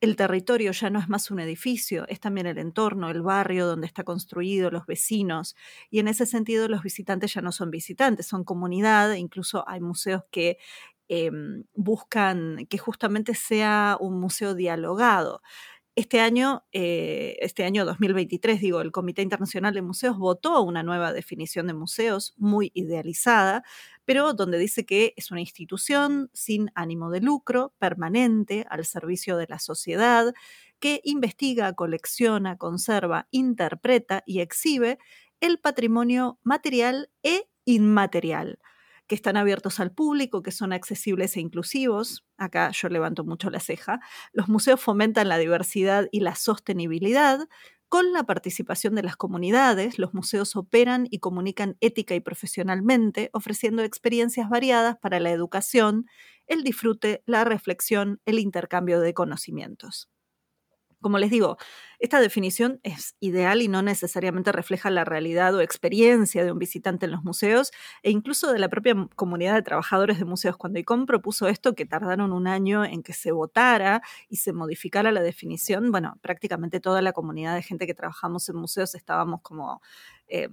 [0.00, 3.86] El territorio ya no es más un edificio, es también el entorno, el barrio donde
[3.86, 5.56] está construido, los vecinos.
[5.90, 9.14] Y en ese sentido los visitantes ya no son visitantes, son comunidad.
[9.14, 10.58] Incluso hay museos que
[11.08, 15.42] em, buscan que justamente sea un museo dialogado.
[15.96, 21.12] Este año, eh, este año 2023, digo, el Comité Internacional de Museos votó una nueva
[21.12, 23.62] definición de museos muy idealizada,
[24.04, 29.46] pero donde dice que es una institución sin ánimo de lucro, permanente, al servicio de
[29.48, 30.34] la sociedad,
[30.80, 34.98] que investiga, colecciona, conserva, interpreta y exhibe
[35.38, 38.58] el patrimonio material e inmaterial
[39.06, 42.24] que están abiertos al público, que son accesibles e inclusivos.
[42.38, 44.00] Acá yo levanto mucho la ceja.
[44.32, 47.48] Los museos fomentan la diversidad y la sostenibilidad.
[47.88, 53.82] Con la participación de las comunidades, los museos operan y comunican ética y profesionalmente, ofreciendo
[53.82, 56.06] experiencias variadas para la educación,
[56.46, 60.13] el disfrute, la reflexión, el intercambio de conocimientos.
[61.04, 61.58] Como les digo,
[61.98, 67.04] esta definición es ideal y no necesariamente refleja la realidad o experiencia de un visitante
[67.04, 70.56] en los museos e incluso de la propia comunidad de trabajadores de museos.
[70.56, 75.12] Cuando ICOM propuso esto, que tardaron un año en que se votara y se modificara
[75.12, 79.82] la definición, bueno, prácticamente toda la comunidad de gente que trabajamos en museos estábamos como...
[80.26, 80.48] Eh,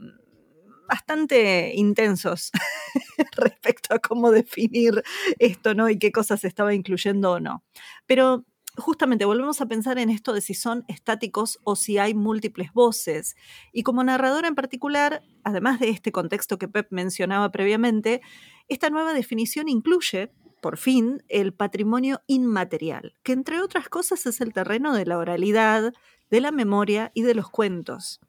[0.89, 2.51] bastante intensos
[3.37, 5.01] respecto a cómo definir
[5.39, 5.87] esto, ¿no?
[5.89, 7.63] Y qué cosas estaba incluyendo o no.
[8.05, 8.43] Pero
[8.81, 13.35] justamente volvemos a pensar en esto de si son estáticos o si hay múltiples voces.
[13.71, 18.21] Y como narradora en particular, además de este contexto que Pep mencionaba previamente,
[18.67, 24.53] esta nueva definición incluye, por fin, el patrimonio inmaterial, que entre otras cosas es el
[24.53, 25.93] terreno de la oralidad,
[26.29, 28.19] de la memoria y de los cuentos.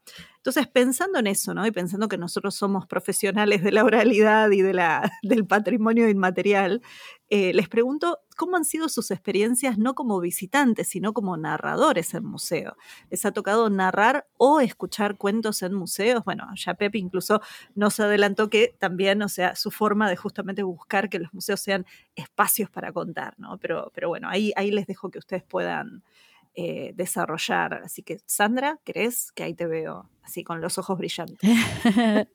[0.42, 1.64] Entonces, pensando en eso, ¿no?
[1.64, 6.83] Y pensando que nosotros somos profesionales de la oralidad y de la, del patrimonio inmaterial,
[7.31, 12.24] eh, les pregunto cómo han sido sus experiencias no como visitantes, sino como narradores en
[12.24, 12.76] museo.
[13.09, 16.24] ¿Les ha tocado narrar o escuchar cuentos en museos?
[16.24, 17.40] Bueno, ya Pepe incluso
[17.76, 21.87] nos adelantó que también, o sea, su forma de justamente buscar que los museos sean
[22.16, 23.59] espacios para contar, ¿no?
[23.59, 26.02] Pero, pero bueno, ahí, ahí les dejo que ustedes puedan
[26.55, 27.74] eh, desarrollar.
[27.85, 30.11] Así que, Sandra, ¿crees que ahí te veo?
[30.22, 31.38] Así con los ojos brillantes.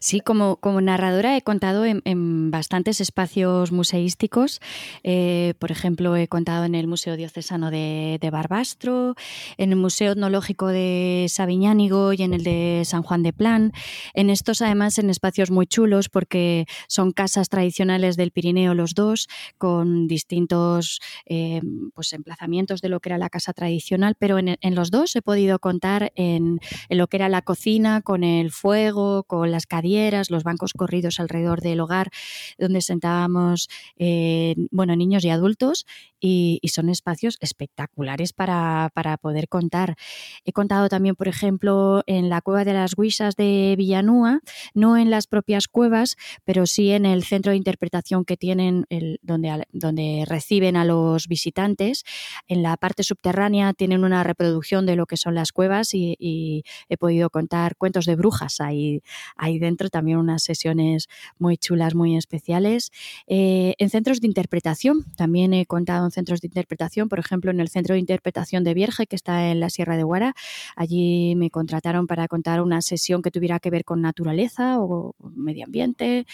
[0.00, 4.60] sí, como, como narradora he contado en, bastantes espacios museísticos.
[5.02, 9.14] Eh, por ejemplo, he contado en el Museo Diocesano de, Barbastro,
[9.56, 13.72] en el Museo Etnológico de Sabiñánigo y en el de San Juan de Plan.
[14.14, 19.28] En estos, además, en espacios muy chulos porque son casas tradicionales del Pirineo los dos,
[19.58, 21.60] con distintos eh,
[21.94, 25.58] pues, emplazamientos de lo que era la casa tradicional, pero en, los dos he podido
[25.58, 30.72] contar en lo que era la cocina con el fuego, con las cadieras, los bancos
[30.72, 32.10] corridos alrededor del hogar,
[32.58, 35.86] donde sentábamos eh, bueno, niños y adultos,
[36.20, 39.96] y, son espacios espectaculares para, poder contar.
[40.44, 44.40] He contado también, por ejemplo, en la cueva de las Huisas de Villanúa,
[44.74, 49.18] no en las propias cuevas, pero sí en el centro de interpretación que tienen, el,
[49.22, 52.04] donde, donde reciben a los visitantes.
[52.46, 56.64] En la parte subterránea tienen una reproducción de lo que son las cuevas y, y
[56.88, 59.02] he podido contar cuentos de brujas ahí,
[59.36, 62.90] ahí dentro, también unas sesiones muy chulas, muy especiales.
[63.26, 67.60] Eh, en centros de interpretación, también he contado en centros de interpretación, por ejemplo, en
[67.60, 70.34] el Centro de Interpretación de Vierge, que está en la Sierra de Guara.
[70.76, 75.64] Allí me contrataron para contar una sesión que tuviera que ver con naturaleza o medio
[75.64, 76.26] ambiente,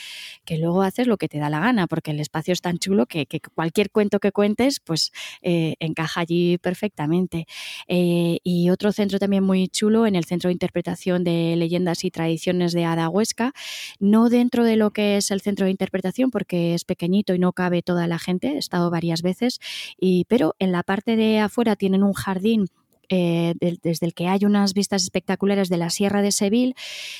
[0.45, 3.07] que luego haces lo que te da la gana, porque el espacio es tan chulo
[3.07, 7.47] que, cualquier cuento que cuentes, pues eh, encaja allí perfectamente.
[7.88, 12.03] Eh, y otro centro también muy chulo en el Centro de Interpretación interpretación de leyendas
[12.03, 13.53] y tradiciones de Ada Huesca,
[14.01, 17.53] no dentro de lo que es el centro de interpretación porque es pequeñito y no
[17.53, 19.59] cabe toda la gente, he estado varias veces,
[20.01, 22.69] y, pero en la parte de afuera tienen un jardín
[23.11, 26.75] eh, desde el que hay unas vistas espectaculares de la Sierra de Seville,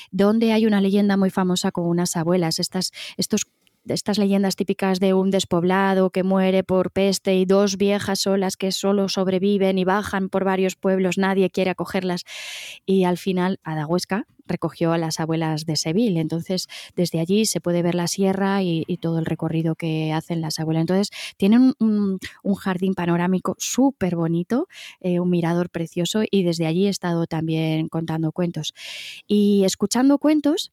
[0.09, 2.57] donde hay una leyenda muy famosa con unas abuelas.
[2.57, 3.45] Estas, estos
[3.87, 8.71] estas leyendas típicas de un despoblado que muere por peste y dos viejas solas que
[8.71, 12.23] solo sobreviven y bajan por varios pueblos, nadie quiere acogerlas.
[12.85, 16.19] Y al final, Adagüesca recogió a las abuelas de Seville.
[16.19, 20.59] Entonces, desde allí se puede ver la sierra y, todo el recorrido que hacen las
[20.59, 20.81] abuelas.
[20.81, 22.19] Entonces, tienen un,
[22.55, 24.67] jardín panorámico súper bonito,
[25.01, 28.73] eh, un mirador precioso y desde allí he estado también contando cuentos.
[29.27, 30.71] Y escuchando cuentos,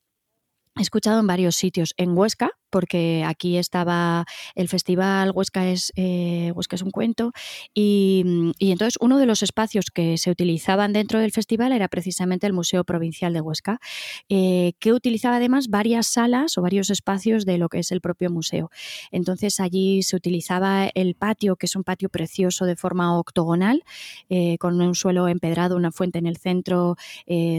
[0.76, 1.94] he escuchado en varios sitios.
[1.96, 7.33] En Huesca, porque aquí estaba el festival Huesca es, eh, Huesca es un cuento
[7.74, 12.52] y, entonces uno de los espacios que se utilizaban dentro del festival era precisamente el
[12.52, 13.80] Museo Provincial de Huesca,
[14.28, 18.30] eh, que utilizaba además varias salas o varios espacios de lo que es el propio
[18.30, 18.70] museo.
[19.11, 23.83] Entonces allí se utilizaba el patio, que es un patio precioso de forma octogonal,
[24.28, 26.96] eh, con un suelo empedrado, una fuente en el centro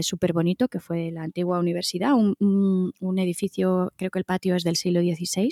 [0.02, 4.64] súper bonito, que fue la antigua universidad, un, un edificio, creo que el patio es
[4.64, 5.50] del siglo XVI.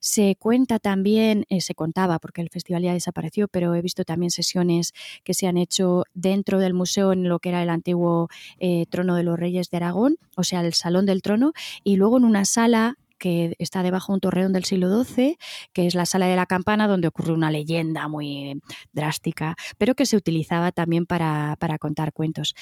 [0.00, 4.30] Se cuenta también, eh, se contaba porque el festival ya desapareció, pero he visto también
[4.30, 4.92] sesiones
[5.24, 9.16] que se han hecho dentro del museo en lo que era el antiguo eh, trono
[9.16, 11.52] de los reyes de Aragón, o sea, el Salón del Trono,
[11.84, 15.36] y luego en una sala que está debajo de un torreón del siglo XII,
[15.72, 18.60] que es la sala de la campana, donde ocurre una leyenda muy
[18.92, 22.54] drástica, pero que se utilizaba también para, contar cuentos.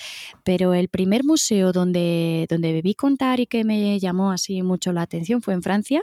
[0.45, 5.03] Pero el primer museo donde, donde vi contar y que me llamó así mucho la
[5.03, 6.03] atención fue en Francia,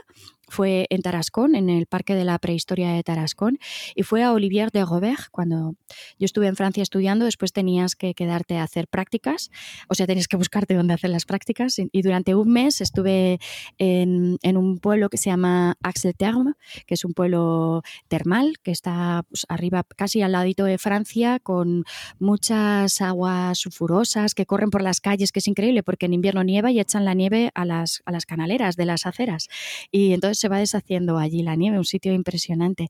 [0.54, 3.58] fue en Tarascón, en el Parque de la Prehistoria de Tarascón,
[3.96, 5.22] y fue a Olivier de Robert.
[5.32, 5.74] Cuando
[6.16, 9.50] yo estuve en Francia estudiando, después tenías que quedarte a hacer prácticas,
[9.88, 13.40] o sea, tenías que buscarte dónde hacer las prácticas, y durante un mes estuve
[13.78, 16.52] en, un pueblo que se llama Axel-Terme,
[16.86, 21.84] que es un pueblo termal, que está pues, arriba, casi al ladito de Francia, con
[22.20, 26.70] muchas aguas sulfurosas que corren por las calles, que es increíble, porque en invierno nieva
[26.70, 29.48] y echan la nieve a las, a las canaleras de las aceras.
[29.90, 32.88] Y entonces se va deshaciendo allí la nieve, un sitio impresionante.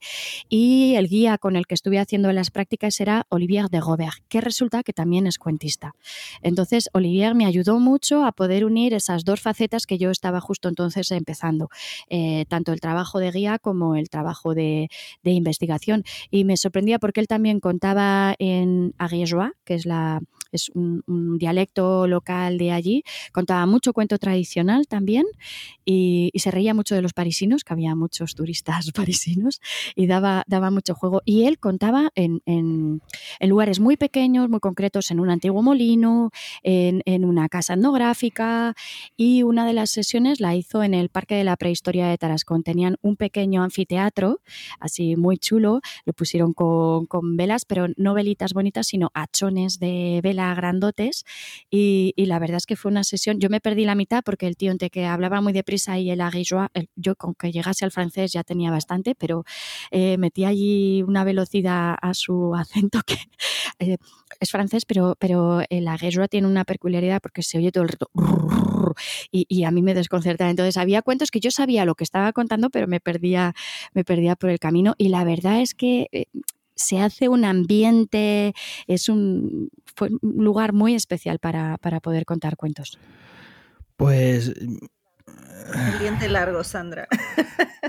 [0.49, 4.41] Y el guía con el que estuve haciendo las prácticas era Olivier de Robert, que
[4.41, 5.93] resulta que también es cuentista.
[6.41, 10.67] Entonces, Olivier me ayudó mucho a poder unir esas dos facetas que yo estaba justo
[10.67, 11.69] entonces empezando,
[12.09, 14.89] eh, tanto el trabajo de guía como el trabajo de,
[15.23, 16.03] investigación.
[16.29, 20.19] Y me sorprendía porque él también contaba en Ariégeois, que es, la,
[20.51, 21.03] es un,
[21.37, 25.25] dialecto local de allí, contaba mucho cuento tradicional también
[25.83, 29.61] y, se reía mucho de los parisinos que había muchos turistas parisinos,
[29.95, 31.21] y daba, daba mucho juego.
[31.25, 33.01] Y él contaba en, en,
[33.41, 36.31] lugares muy pequeños, muy concretos, en un antiguo molino,
[36.61, 38.75] en, en, una casa etnográfica,
[39.17, 42.63] y una de las sesiones la hizo en el Parque de la Prehistoria de Tarascón.
[42.63, 44.41] Tenían un pequeño anfiteatro,
[44.79, 50.19] así muy chulo, lo pusieron con, con velas, pero no velitas bonitas, sino hachones de
[50.53, 51.23] grandotes,
[51.69, 54.57] y, la verdad es que fue una sesión, yo me perdí la mitad porque el
[54.57, 58.43] tío entre que hablaba muy deprisa y el aguilloa, yo aunque llegase al francés ya
[58.43, 59.45] tenía bastante, pero
[59.91, 63.17] eh, metí allí una velocidad a su acento que
[63.79, 63.97] eh,
[64.39, 68.09] es francés, pero, pero la guerra tiene una peculiaridad porque se oye todo el rato
[69.31, 70.49] y, a mí me desconcerta.
[70.49, 73.53] Entonces había cuentos que yo sabía lo que estaba contando, pero me perdía,
[73.93, 76.25] me perdía por el camino y la verdad es que eh,
[76.75, 78.53] se hace un ambiente,
[78.87, 82.97] es un, un lugar muy especial para, para poder contar cuentos.
[83.97, 84.53] Pues
[85.73, 87.07] el diente largo, Sandra.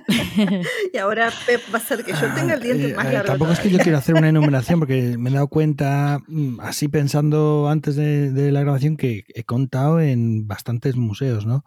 [0.93, 3.27] y ahora Pep va a ser que yo tenga el diente más largo.
[3.27, 6.89] Tampoco es que yo quiera hacer una enumeración, porque me he dado cuenta, mm, así
[6.89, 11.65] pensando antes de, la grabación, que he contado en bastantes museos, ¿no?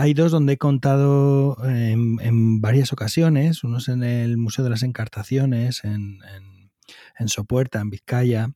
[0.00, 3.64] Hay dos donde he contado en, varias ocasiones.
[3.64, 6.20] Uno es en el Museo de las Encartaciones, en
[7.20, 8.52] en Sopuerta, en Vizcaya,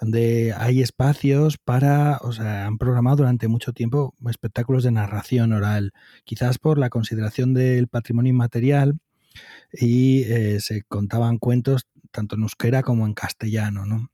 [0.00, 5.92] donde hay espacios para, o sea, han programado durante mucho tiempo espectáculos de narración oral,
[6.24, 8.98] quizás por la consideración del patrimonio inmaterial
[9.72, 14.10] y eh, se contaban cuentos tanto en euskera como en castellano, ¿no?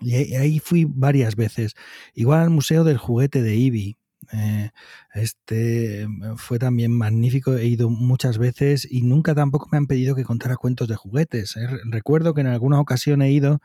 [0.00, 1.74] Y ahí fui varias veces.
[2.14, 3.96] Igual al Museo del Juguete de Ibi,
[4.32, 4.70] eh,
[5.14, 6.06] este
[6.36, 10.56] fue también magnífico, he ido muchas veces y nunca tampoco me han pedido que contara
[10.56, 11.54] cuentos de juguetes.
[11.84, 13.60] Recuerdo que en alguna ocasión he ido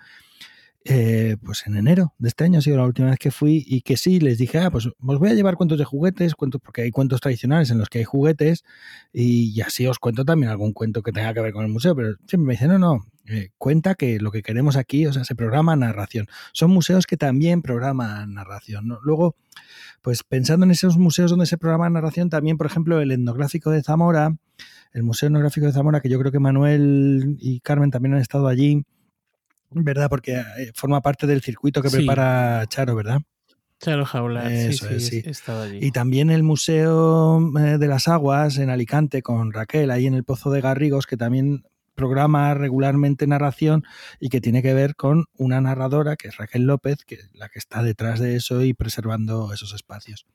[0.85, 3.81] eh, pues en enero de este año ha sido la última vez que fui y
[3.81, 6.83] que sí, les dije, ah, pues os voy a llevar cuentos de juguetes, cuentos, porque
[6.83, 8.63] hay cuentos tradicionales en los que hay juguetes
[9.11, 12.15] y, así os cuento también algún cuento que tenga que ver con el museo, pero
[12.27, 15.35] siempre me dicen, no, no, eh, cuenta que lo que queremos aquí, o sea, se
[15.35, 16.27] programa narración.
[16.53, 18.87] Son museos que también programan narración.
[19.03, 19.35] Luego,
[20.01, 23.83] pues pensando en esos museos donde se programa narración, también, por ejemplo, el etnográfico de
[23.83, 24.37] Zamora,
[24.93, 28.47] el Museo Etnográfico de Zamora, que yo creo que Manuel y Carmen también han estado
[28.47, 28.85] allí,
[29.71, 30.10] ¿Verdad?
[30.10, 33.21] Porque eh, forma parte del circuito que prepara Charo, ¿verdad?
[33.79, 35.23] Charo Jaula, sí, sí, sí.
[35.25, 35.79] He allí.
[35.82, 40.25] Y también el Museo eh, de las Aguas en Alicante con Raquel, ahí en el
[40.25, 41.63] Pozo de Garrigos, que también
[41.95, 43.84] programa regularmente narración
[44.19, 47.49] y que tiene que ver con una narradora, que es Raquel López, que es la
[47.49, 50.25] que está detrás de eso y preservando esos espacios.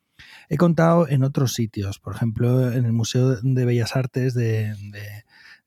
[0.49, 4.75] He contado en otros sitios, por ejemplo, en el Museo de Bellas Artes de,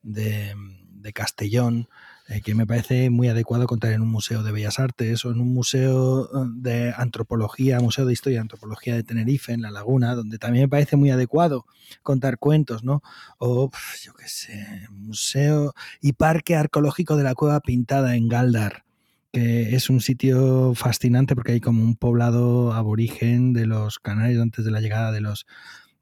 [0.02, 1.88] de Castellón,
[2.28, 5.40] eh, que me parece muy adecuado contar en un museo de bellas artes o en
[5.40, 10.14] un museo eh, de antropología, Museo de Historia y Antropología de Tenerife, en La Laguna,
[10.14, 11.64] donde también me parece muy adecuado
[12.02, 13.02] contar cuentos, ¿no?
[13.38, 13.70] O,
[14.02, 18.84] yo qué sé, Museo y Parque Arqueológico de la Cueva Pintada en Galdar
[19.30, 24.64] que es un sitio fascinante porque hay como un poblado aborigen de los canarios antes
[24.64, 25.46] de la llegada de los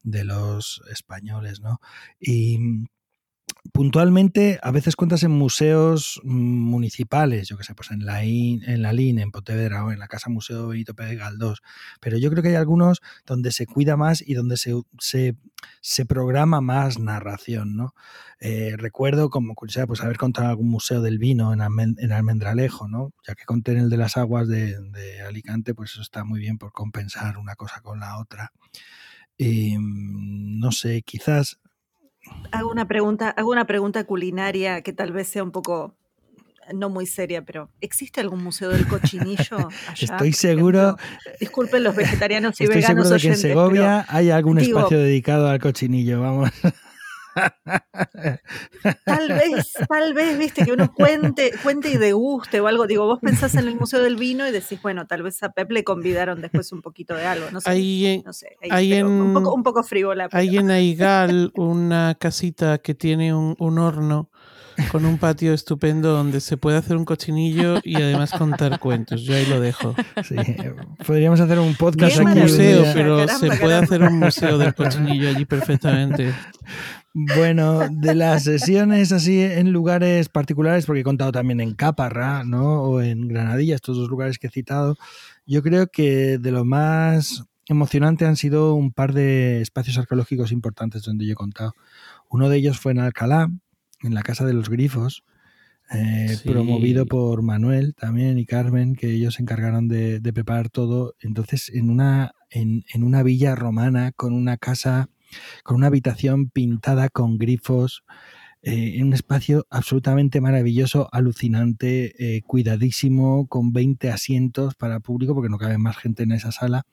[0.03, 1.81] de los españoles, ¿no?
[2.19, 2.87] Y
[3.71, 8.93] puntualmente a veces cuentas en museos municipales, yo que sé, pues en la, en la
[8.93, 11.61] LIN, en Pontevedra o en la Casa Museo Benito Pérez Galdós,
[11.99, 16.61] pero yo creo que hay algunos donde se cuida más y donde se, se, programa
[16.61, 17.93] más narración, ¿no?
[18.39, 21.61] Eh, recuerdo, como curiosidad, pues haber contado algún museo del vino en,
[21.97, 23.13] en Almendralejo, ¿no?
[23.27, 24.77] Ya que conté en el de las aguas de,
[25.27, 28.51] Alicante, pues eso está muy bien por compensar una cosa con la otra.
[29.39, 31.59] Mm, no sé, quizás
[32.51, 35.95] Hago una pregunta, hago una pregunta culinaria que tal vez sea un poco
[36.73, 40.15] no muy seria, pero ¿existe algún museo del cochinillo allá?
[40.15, 40.97] Estoy seguro.
[41.39, 43.05] Disculpen los vegetarianos y estoy veganos.
[43.05, 46.51] Estoy seguro de que en Segovia hay algún espacio dedicado al cochinillo, vamos.
[49.05, 52.87] Tal vez, tal vez, viste, que uno cuente, cuente y deguste o algo.
[52.87, 55.71] Digo, vos pensás en el Museo del Vino y decís, bueno, tal vez a Pep
[55.71, 57.49] le convidaron después un poquito de algo.
[57.51, 57.69] No sé.
[57.69, 58.57] Hay, no sé,
[59.03, 60.29] un, poco, un poco frívola.
[60.31, 64.29] Hay en Aigal una casita que tiene un, un horno
[64.91, 69.21] con un patio estupendo donde se puede hacer un cochinillo y además contar cuentos.
[69.23, 69.95] Yo ahí lo dejo.
[70.23, 70.35] Sí,
[71.05, 72.39] podríamos hacer un podcast aquí.
[72.39, 76.33] museo, pero se puede hacer un museo del cochinillo allí perfectamente.
[77.19, 82.83] Bueno, de las sesiones así en lugares particulares, porque he contado también en Caparra, ¿no?
[82.83, 84.97] O en Granadilla, estos dos lugares que he citado,
[85.47, 91.01] yo creo que de lo más emocionante han sido un par de espacios arqueológicos importantes
[91.01, 91.73] donde yo he contado.
[92.29, 93.49] Uno de ellos fue en Alcalá,
[94.03, 95.23] en la Casa de los Grifos,
[95.89, 101.15] eh, promovido por Manuel también y Carmen, que ellos se encargaron de, preparar todo.
[101.19, 105.09] Entonces, en una, en, en una villa romana con una casa
[105.63, 108.03] con una habitación pintada con grifos,
[108.63, 115.49] eh, en un espacio absolutamente maravilloso, alucinante, eh, cuidadísimo, con 20 asientos para público, porque
[115.49, 116.83] no cabe más gente en esa sala,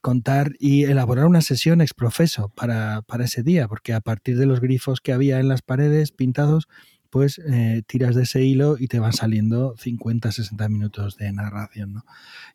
[0.00, 4.60] contar y elaborar una sesión exprofeso para, para ese día, porque a partir de los
[4.60, 6.68] grifos que había en las paredes pintados,
[7.10, 7.40] pues
[7.86, 11.94] tiras de ese hilo y te van saliendo 50, 60 minutos de narración.
[11.94, 12.04] ¿no?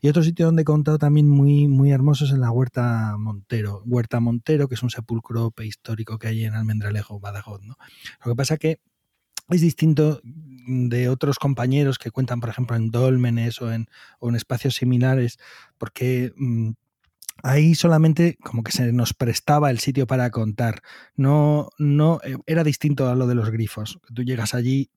[0.02, 3.82] Y otro sitio donde he contado también muy, muy hermoso es en la Huerta Montero.
[3.86, 7.64] Huerta Montero, que es un sepulcro prehistórico que hay en Almendralejo, Badajoz.
[7.64, 7.78] ¿no?
[8.24, 8.80] Lo que pasa que
[9.50, 13.88] es distinto de otros compañeros que cuentan, por ejemplo, en dólmenes o en,
[14.20, 15.38] o en espacios similares,
[15.78, 16.72] porque mm,
[17.42, 20.82] ahí solamente como que se nos prestaba el sitio para contar.
[21.16, 24.00] No, no, eh, era distinto a lo de los grifos.
[24.14, 24.90] Tú llegas allí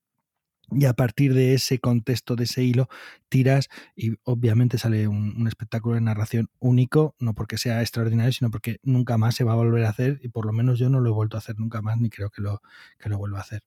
[0.70, 2.88] y a partir de ese contexto, de ese hilo,
[3.28, 8.78] tiras y obviamente sale un, espectáculo de narración único, no porque sea extraordinario, sino porque
[8.82, 11.10] nunca más se va a volver a hacer y por lo menos yo no lo
[11.10, 12.62] he vuelto a hacer nunca más ni creo que lo,
[12.98, 13.62] que lo vuelva a hacer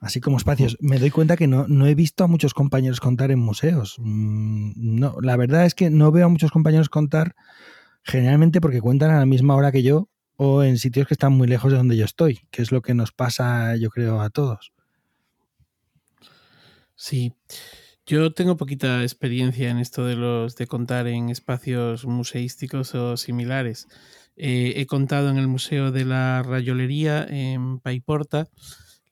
[0.00, 0.76] así como espacios.
[0.80, 3.96] Me doy cuenta que no, no he visto a muchos compañeros contar en museos.
[3.98, 7.34] Mm, no, la verdad es que no veo a muchos compañeros contar
[8.02, 11.46] generalmente porque cuentan a la misma hora que yo o en sitios que están muy
[11.46, 14.72] lejos de donde yo estoy, que es lo que nos pasa, yo creo, a todos.
[16.96, 17.34] Sí.
[18.06, 23.86] Yo tengo poquita experiencia en esto de los de contar en espacios museísticos o similares.
[24.36, 28.48] Eh, he contado en el Museo de la Rayolería en Paiporta,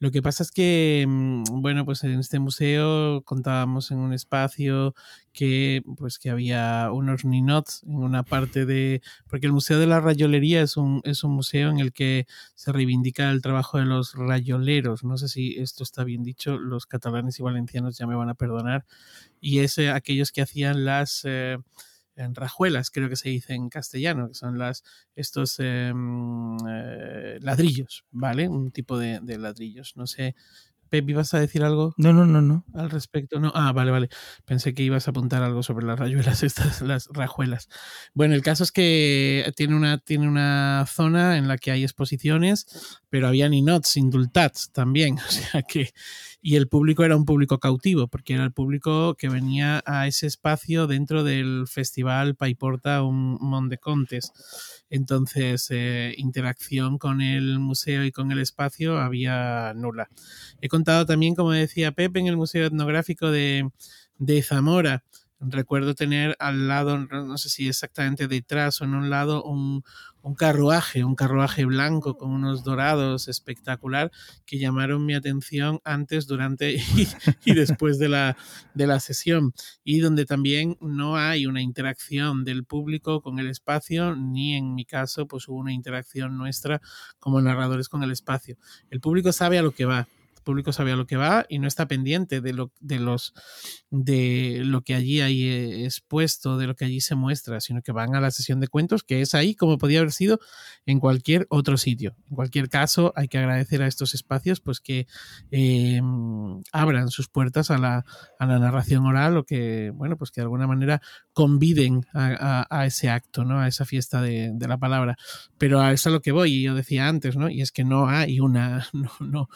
[0.00, 4.94] lo que pasa es que, mm, bueno, pues en este museo contábamos en un espacio
[5.32, 10.00] que, pues que había unos ninots en una parte de, porque el Museo de la
[10.00, 14.14] Rayolería es un, es un museo en el que se reivindica el trabajo de los
[14.14, 15.02] rayoleros.
[15.02, 18.34] No sé si esto está bien dicho, los catalanes y valencianos ya me van a
[18.34, 18.84] perdonar.
[19.40, 21.22] Y es aquellos que hacían las...
[21.24, 21.58] Eh,
[22.24, 28.04] en rajuelas, creo que se dice en castellano, que son las, estos em, eh, ladrillos,
[28.10, 28.48] ¿vale?
[28.48, 29.96] Un tipo de, ladrillos.
[29.96, 30.34] No sé,
[30.88, 31.94] Pep, ¿ibas a decir algo?
[31.98, 32.64] No, no, no, no.
[32.74, 33.52] Al respecto, no.
[33.54, 34.08] Ah, vale, vale.
[34.44, 37.68] Pensé que ibas a apuntar algo sobre las rayuelas, estas, las rajuelas.
[38.14, 43.00] Bueno, el caso es que tiene una, tiene una zona en la que hay exposiciones,
[43.10, 45.18] pero había ninots, indultats también.
[45.28, 45.92] O sea que.
[46.40, 50.26] Y el público era un público cautivo, porque era el público que venía a ese
[50.26, 54.32] espacio dentro del festival Paiporta un Monde Contes.
[54.88, 60.08] Entonces, eh, interacción con el museo y con el espacio había nula.
[60.60, 63.68] He contado también, como decía Pepe, en el Museo Etnográfico de,
[64.18, 65.04] de Zamora,
[65.40, 69.84] recuerdo tener al lado, no sé si exactamente detrás o en un lado, un,
[70.28, 74.10] un, carruaje, un carruaje blanco con unos dorados espectacular
[74.44, 76.76] que llamaron mi atención antes, durante
[77.44, 78.36] y, después de la,
[78.74, 79.54] de la sesión.
[79.84, 84.84] Y donde también no hay una interacción del público con el espacio, ni en mi
[84.84, 86.82] caso, pues hubo una interacción nuestra
[87.18, 88.58] como narradores con el espacio.
[88.90, 90.08] El público sabe a lo que va
[90.40, 93.34] público sabía lo que va y no está pendiente de lo, de los,
[93.90, 97.92] de lo que allí hay eh, expuesto, de lo que allí se muestra, sino que
[97.92, 100.40] van a la sesión de cuentos, que es ahí como podía haber sido
[100.86, 102.14] en cualquier otro sitio.
[102.30, 105.06] En cualquier caso, hay que agradecer a estos espacios pues que
[105.50, 106.00] eh,
[106.72, 108.04] abran sus puertas a la,
[108.38, 111.00] a la, narración oral o que, bueno, pues que de alguna manera
[111.32, 113.60] conviden a, a, a ese acto, ¿no?
[113.60, 115.16] A esa fiesta de, de, la palabra.
[115.58, 117.48] Pero a eso es a lo que voy, y yo decía antes, ¿no?
[117.48, 119.48] Y es que no hay una, no, no,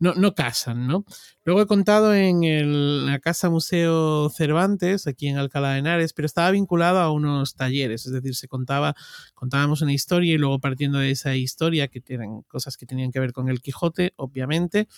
[0.00, 1.04] no, no casan, ¿no?
[1.44, 6.26] Luego he contado en el, la Casa Museo Cervantes, aquí en Alcalá de Henares, pero
[6.26, 8.96] estaba vinculado a unos talleres, es decir, se contaba,
[9.34, 13.20] contábamos una historia y luego partiendo de esa historia, que eran cosas que tenían que
[13.20, 14.88] ver con el Quijote, obviamente,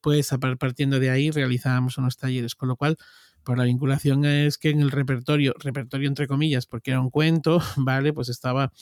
[0.00, 2.96] pues partiendo de ahí realizábamos unos talleres, con lo cual
[3.44, 7.60] por la vinculación es que en el repertorio, repertorio entre comillas, porque era un cuento,
[7.76, 8.12] ¿vale?
[8.12, 8.72] Pues estaba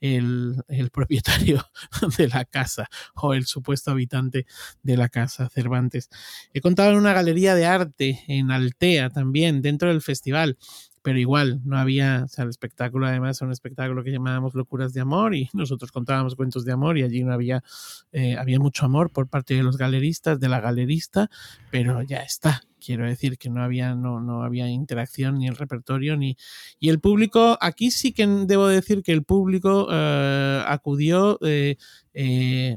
[0.00, 1.64] el, propietario
[2.18, 4.46] de la casa o el supuesto habitante
[4.82, 6.08] de la casa, Cervantes.
[6.52, 10.58] He contado en una galería de arte en Altea también, dentro del festival,
[11.06, 14.92] pero igual no había, o sea, el espectáculo además era un espectáculo que llamábamos Locuras
[14.92, 17.62] de Amor y nosotros contábamos cuentos de amor y allí no había,
[18.10, 21.30] eh, había mucho amor por parte de los galeristas, de la galerista,
[21.70, 26.16] pero ya está, quiero decir que no había, no, no había interacción ni el repertorio
[26.16, 26.36] ni...
[26.80, 31.76] Y el público, aquí sí que debo decir que el público eh, acudió eh,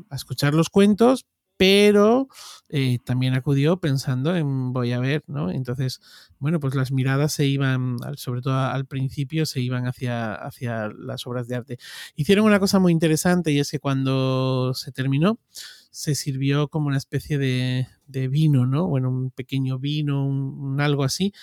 [0.07, 1.25] a escuchar los cuentos,
[1.59, 2.29] pero
[2.69, 5.51] eh, también acudió pensando en voy a ver, ¿no?
[5.51, 5.99] Entonces,
[6.39, 11.27] bueno, pues las miradas se iban, sobre todo al principio, se iban hacia, hacia las
[11.27, 11.77] obras de arte.
[12.15, 15.37] Hicieron una cosa muy interesante y es que cuando se terminó,
[15.91, 18.87] se sirvió como una especie de, de vino, ¿no?
[18.87, 21.33] Bueno, un pequeño vino, un, algo así.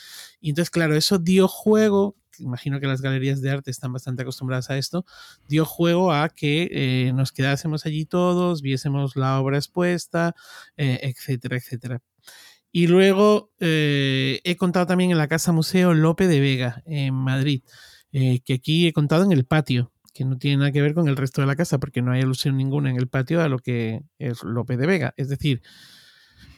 [0.40, 4.70] Y entonces, claro, eso dio juego imagino que las galerías de arte están bastante acostumbradas
[4.70, 5.04] a esto,
[5.48, 10.34] dio juego a que eh, nos quedásemos allí todos, viésemos la obra expuesta,
[10.76, 12.02] eh, etcétera, etcétera.
[12.72, 17.62] Y luego eh, he contado también en la Casa Museo Lope de Vega, en Madrid,
[18.12, 21.16] que aquí he contado en el patio, que no tiene nada que ver con el
[21.16, 24.00] resto de la casa, porque no hay alusión ninguna en el patio a lo que
[24.18, 25.14] es Lope de Vega.
[25.18, 25.60] Es decir,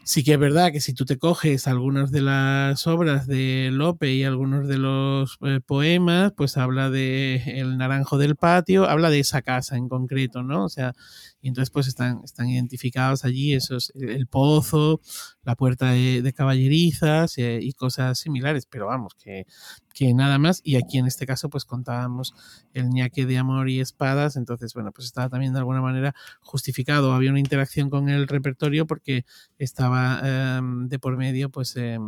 [0.09, 4.11] Sí que es verdad que si tú te coges algunas de las obras de Lope
[4.11, 9.21] y algunos de los eh, poemas, pues habla de El naranjo del patio, habla de
[9.21, 10.65] esa casa en concreto, ¿no?
[10.65, 10.95] O sea,
[11.41, 15.01] y entonces pues están, están identificados allí esos, el pozo,
[15.45, 19.47] la puerta de, caballerizas eh, y cosas similares, pero vamos, que,
[19.95, 20.61] que nada más.
[20.65, 22.35] Y aquí en este caso pues contábamos
[22.75, 27.13] el ñaque de amor y espadas, entonces bueno, pues estaba también de alguna manera justificado,
[27.13, 29.25] había una interacción con el repertorio porque
[29.59, 31.99] estaba eh, de por medio pues, eh,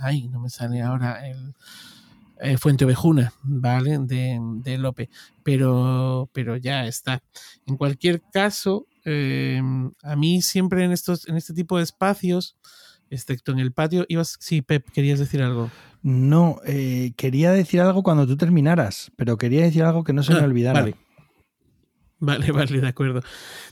[0.00, 1.54] ay, no me sale ahora el
[2.40, 3.98] eh, Fuente Ovejuna, ¿vale?
[3.98, 5.08] De, de, Lope,
[5.42, 7.22] pero, pero ya está.
[7.66, 9.60] En cualquier caso, eh,
[10.02, 12.56] a mí siempre en, estos, en este tipo de espacios,
[13.10, 15.70] excepto en el patio, ibas, sí, Pep, querías decir algo.
[16.02, 20.32] No, eh, quería decir algo cuando tú terminaras, pero quería decir algo que no se
[20.34, 20.80] me Ah, olvidara.
[20.80, 20.96] vale.
[22.20, 23.22] Vale, vale, de acuerdo.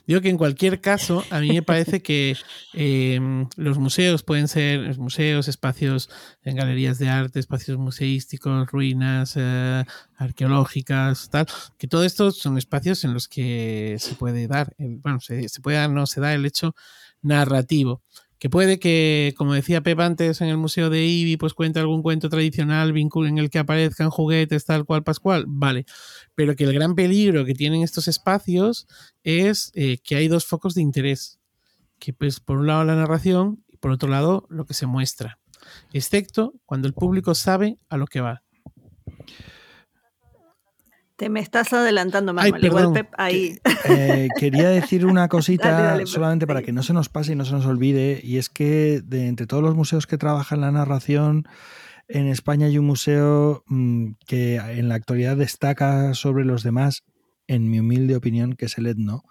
[0.07, 2.37] Digo que en cualquier caso, a mí me parece que
[2.75, 3.19] eh,
[3.57, 6.09] los museos pueden ser museos, espacios
[6.45, 9.85] en galerías de arte, espacios museísticos, ruinas eh,
[10.17, 15.49] arqueológicas, tal, que todo esto son espacios en los que se puede dar, bueno, se
[15.61, 16.77] puede dar, no se da el hecho
[17.23, 18.03] narrativo
[18.39, 22.03] que puede que, como decía Pep antes, en el Museo de Ibi, pues cuente algún
[22.03, 25.87] cuento tradicional en el que aparezcan juguetes tal cual pascual, vale,
[26.35, 28.87] pero que el gran peligro que tienen estos espacios
[29.25, 31.39] es eh, que hay dos focos de interés,
[31.99, 35.39] que pues por un lado la narración y por otro lado lo que se muestra,
[35.93, 38.43] excepto cuando el público sabe a lo que va.
[41.17, 42.63] Te me estás adelantando, Manuel.
[42.63, 43.59] Igual Pep ahí.
[43.89, 47.53] Eh, quería decir una cosita solamente para que no se nos pase y no se
[47.53, 51.49] nos olvide, y es que de entre todos los museos que trabajan la narración,
[52.09, 57.03] en España hay un museo mm, que en la actualidad destaca sobre los demás,
[57.47, 59.23] en mi humilde opinión, que es el Etno,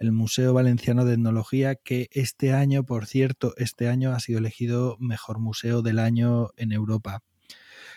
[0.00, 4.96] el Museo Valenciano de Etnología, que este año, por cierto, este año ha sido elegido
[4.98, 7.22] mejor museo del año en Europa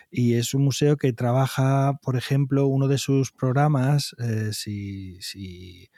[0.09, 5.89] y es un museo que trabaja, por ejemplo, uno de sus programas, eh, si, si,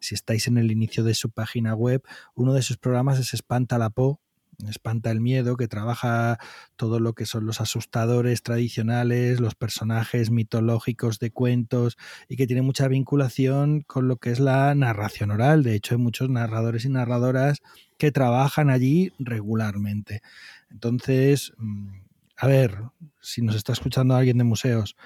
[0.00, 2.02] si, estáis en el inicio de su página web,
[2.34, 4.20] uno de sus programas es Espanta la Po,
[4.68, 6.38] Espanta el Miedo, que trabaja
[6.76, 11.96] todo lo que son los asustadores tradicionales, los personajes mitológicos de cuentos
[12.28, 15.62] y que tiene mucha vinculación con lo que es la narración oral.
[15.62, 17.60] De hecho, hay muchos narradores y narradoras
[17.98, 20.22] que trabajan allí regularmente.
[20.70, 22.04] Entonces, mm,
[22.36, 22.78] a ver,
[23.24, 24.96] si nos está escuchando alguien de museos,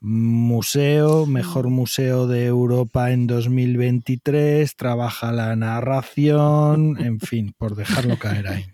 [0.00, 8.48] museo, mejor museo de Europa en 2023, trabaja la narración, en fin, por dejarlo caer
[8.48, 8.64] ahí.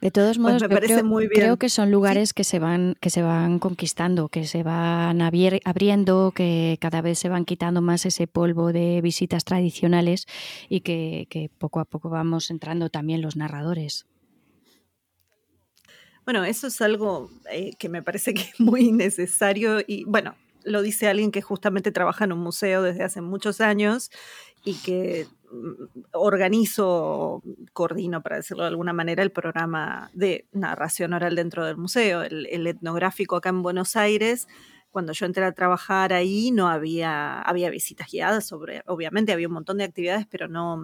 [0.00, 4.28] De todos pues modos, creo, que son lugares que se van que se van conquistando,
[4.28, 9.44] que se van abriendo, que cada vez se van quitando más ese polvo de visitas
[9.44, 10.26] tradicionales
[10.68, 14.06] y que, que poco a poco vamos entrando también los narradores.
[16.28, 20.82] Bueno, eso es algo eh, que me parece que es muy necesario y bueno, lo
[20.82, 24.10] dice alguien que justamente trabaja en un museo desde hace muchos años
[24.62, 31.34] y que mm, organizo, coordino, para decirlo de alguna manera, el programa de narración oral
[31.34, 34.48] dentro del museo, el etnográfico acá en Buenos Aires
[34.90, 39.54] cuando yo entré a trabajar ahí no había, había visitas guiadas sobre, obviamente había un
[39.54, 40.82] montón de actividades, pero no,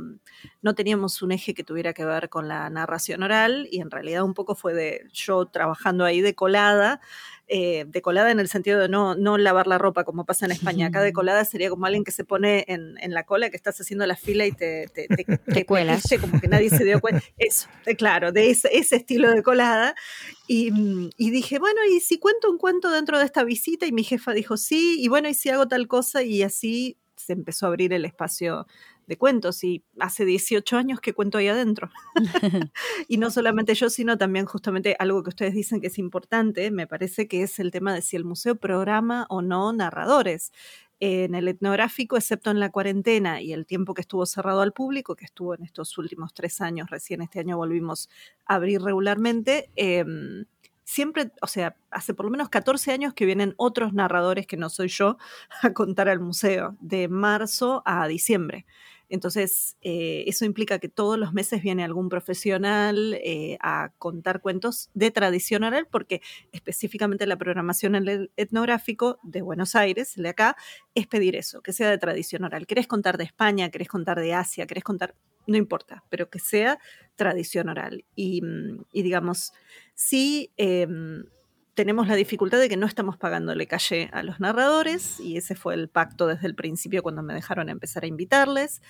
[0.62, 4.24] no teníamos un eje que tuviera que ver con la narración oral y en realidad
[4.24, 7.00] un poco fue de yo trabajando ahí de colada
[7.46, 10.86] eh, decolada en el sentido de no, no lavar la ropa como pasa en España.
[10.86, 14.16] Acá decolada sería como alguien que se pone en, la cola, que estás haciendo la
[14.16, 16.04] fila y te, te, te, cuelas.
[16.20, 17.22] como que nadie se dio cuenta.
[17.38, 19.94] Eso, eh, claro, de ese, estilo de colada.
[20.48, 20.72] Y,
[21.16, 23.86] y, dije, bueno, ¿y si cuento un cuento dentro de esta visita?
[23.86, 26.22] Y mi jefa dijo, sí, y bueno, ¿y si hago tal cosa?
[26.22, 28.66] Y así se empezó a abrir el espacio
[29.06, 31.90] de cuentos y hace 18 años que cuento ahí adentro.
[33.08, 36.86] y no solamente yo, sino también justamente algo que ustedes dicen que es importante, me
[36.86, 40.52] parece que es el tema de si el museo programa o no narradores.
[41.00, 45.16] En el etnográfico, excepto en la cuarentena y el tiempo que estuvo cerrado al público,
[45.16, 48.08] que estuvo en estos últimos tres años, recién este año volvimos
[48.46, 50.46] a abrir regularmente, em,
[50.84, 54.70] siempre, o sea, hace por lo menos 14 años que vienen otros narradores que no
[54.70, 55.16] soy yo
[55.62, 58.66] a contar al museo, de marzo a diciembre.
[59.08, 64.90] Entonces, eh, eso implica que todos los meses viene algún profesional eh, a contar cuentos
[64.94, 66.20] de tradición oral, porque
[66.52, 70.56] específicamente la programación en el etnográfico de Buenos Aires, de acá,
[70.94, 72.66] es pedir eso, que sea de tradición oral.
[72.66, 73.70] ¿Querés contar de España?
[73.70, 74.66] ¿Querés contar de Asia?
[74.66, 75.14] ¿Querés contar?
[75.46, 76.78] No importa, pero que sea
[77.16, 78.04] tradición oral.
[78.14, 79.52] Y, mm, digamos,
[79.94, 80.50] sí.
[80.56, 81.24] Em,
[81.74, 85.74] tenemos la dificultad de que no estamos pagándole calle a los narradores y ese fue
[85.74, 88.80] el pacto desde el principio cuando me dejaron empezar a invitarles.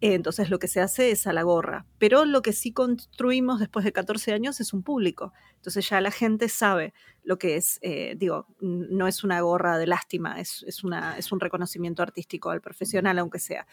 [0.00, 1.86] Entonces lo que se hace es a la gorra.
[1.98, 5.34] Pero lo que sí construimos después de 14 años es un público.
[5.56, 9.86] Entonces ya la gente sabe lo que es, eh, digo, no es una gorra de
[9.86, 13.66] lástima, es, una, es un reconocimiento artístico al profesional, aunque sea.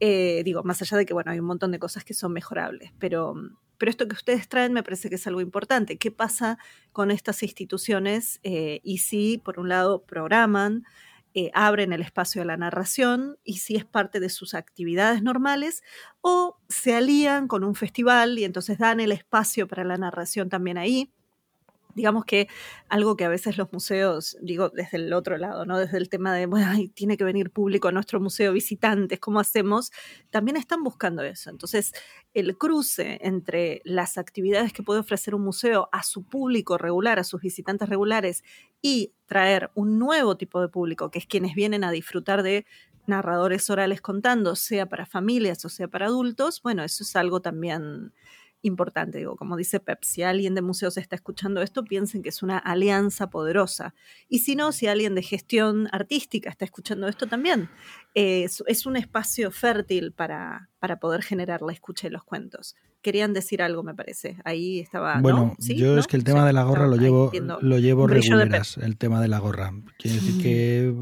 [0.00, 2.92] Eh, digo, más allá de que, bueno, hay un montón de cosas que son mejorables,
[2.98, 3.34] pero
[3.80, 5.96] pero esto que ustedes traen me parece que es algo importante.
[5.96, 6.58] ¿Qué pasa
[6.92, 10.84] con estas instituciones eh, y si, por un lado, programan,
[11.32, 15.82] eh, abren el espacio a la narración y si es parte de sus actividades normales
[16.20, 20.76] o se alían con un festival y entonces dan el espacio para la narración también
[20.76, 21.10] ahí?
[21.94, 22.48] Digamos que
[22.88, 25.78] algo que a veces los museos, digo desde el otro lado, ¿no?
[25.78, 29.90] Desde el tema de, bueno, tiene que venir público a nuestro museo, visitantes, ¿cómo hacemos?
[30.30, 31.50] También están buscando eso.
[31.50, 31.92] Entonces,
[32.34, 37.24] el cruce entre las actividades que puede ofrecer un museo a su público regular, a
[37.24, 38.44] sus visitantes regulares,
[38.82, 42.66] y traer un nuevo tipo de público, que es quienes vienen a disfrutar de
[43.06, 48.12] narradores orales contando, sea para familias o sea para adultos, bueno, eso es algo también
[48.62, 49.18] importante.
[49.18, 52.58] Digo, como dice Pep, si alguien de museos está escuchando esto, piensen que es una
[52.58, 53.94] alianza poderosa.
[54.28, 57.68] Y si no, si alguien de gestión artística está escuchando esto también,
[58.14, 62.76] es, un espacio fértil para, para poder generar la escucha de los cuentos.
[63.02, 64.36] Querían decir algo, me parece.
[64.44, 65.20] Ahí estaba.
[65.20, 67.30] Bueno, yo es que el tema de la gorra lo llevo,
[67.60, 69.72] lo llevo reguleras, el tema de la gorra.
[69.98, 70.94] Quiere decir que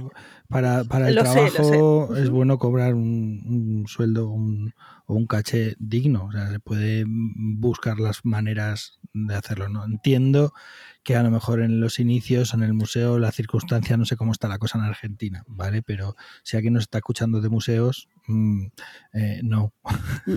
[0.48, 4.74] para, para el trabajo es bueno cobrar un, sueldo, un,
[5.08, 6.26] o un caché digno.
[6.26, 9.68] O sea, se puede buscar las maneras de hacerlo.
[9.68, 9.84] ¿no?
[9.84, 10.52] Entiendo
[11.02, 14.32] que a lo mejor en los inicios, en el museo, la circunstancia, no sé cómo
[14.32, 15.80] está la cosa en Argentina, ¿vale?
[15.80, 18.66] Pero si alguien nos está escuchando de museos, mm,
[19.14, 19.72] eh, no.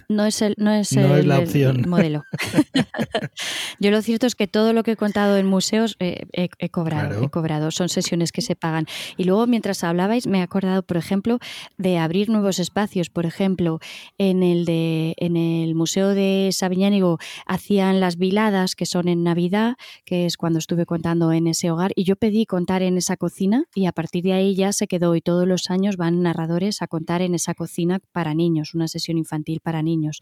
[0.08, 1.90] No es el, no es la opción.
[1.90, 2.24] modelo.
[3.82, 7.22] Yo lo cierto es que todo lo que he contado en museos eh, he, cobrado,
[7.22, 7.72] he cobrado.
[7.72, 8.86] Son sesiones que se pagan.
[9.18, 11.40] Y luego, mientras hablabais, me he acordado, por ejemplo,
[11.78, 13.10] de abrir nuevos espacios.
[13.10, 13.82] Por ejemplo,
[14.18, 19.76] en el de en el Museo de Sabiñánigo hacían las viladas, que son en Navidad,
[20.06, 23.66] que es cuando estuve contando en ese hogar, y yo pedí contar en esa cocina
[23.76, 26.88] y a partir de ahí ya se quedó y todos los años van narradores a
[26.88, 30.22] contar en esa cocina para niños, una sesión infantil para niños.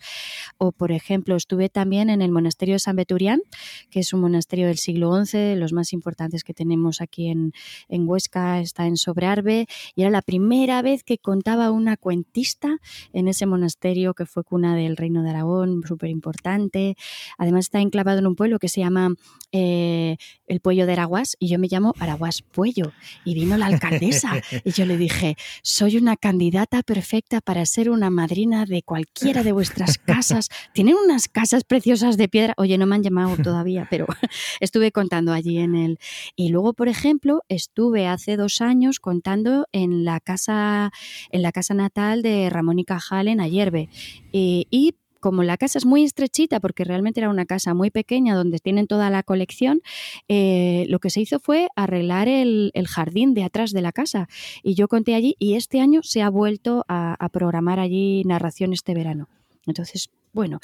[0.58, 3.42] O, por ejemplo, estuve también en el monasterio de San Beturián,
[3.90, 7.54] que es un monasterio del siglo XI, los más importantes que tenemos aquí en,
[7.88, 12.78] en Huesca, está en Sobrearbe, y era la primera vez que contaba una cuentista
[13.14, 16.96] en ese monasterio que fue cuna del Reino de Aragón, súper importante.
[17.38, 19.16] Además está enclavado en un pueblo que se llama
[19.52, 20.18] eh,
[20.48, 22.92] el Puello de Araguas y yo me llamo Araguas Puello.
[23.26, 28.10] Y vino la alcaldesa y yo le dije, soy una candidata perfecta para ser una
[28.10, 30.50] madrina de cualquiera de vuestras casas.
[30.74, 32.54] Tienen unas casas preciosas de piedra.
[32.58, 34.06] Oye, no me han llamado todavía, pero
[34.60, 36.00] estuve contando allí en el...
[36.36, 40.92] Y luego, por ejemplo, estuve hace dos años contando en la casa,
[41.32, 43.90] en la casa natal de Ramón y Cajal en Ayerbe.
[44.32, 48.36] Y, y como la casa es muy estrechita, porque realmente era una casa muy pequeña
[48.36, 49.82] donde tienen toda la colección,
[50.28, 54.28] eh, lo que se hizo fue arreglar el, jardín de atrás de la casa.
[54.64, 58.74] Y yo conté allí y este año se ha vuelto a, a programar allí narración
[58.74, 59.28] este verano.
[59.68, 60.60] Entonces, bueno,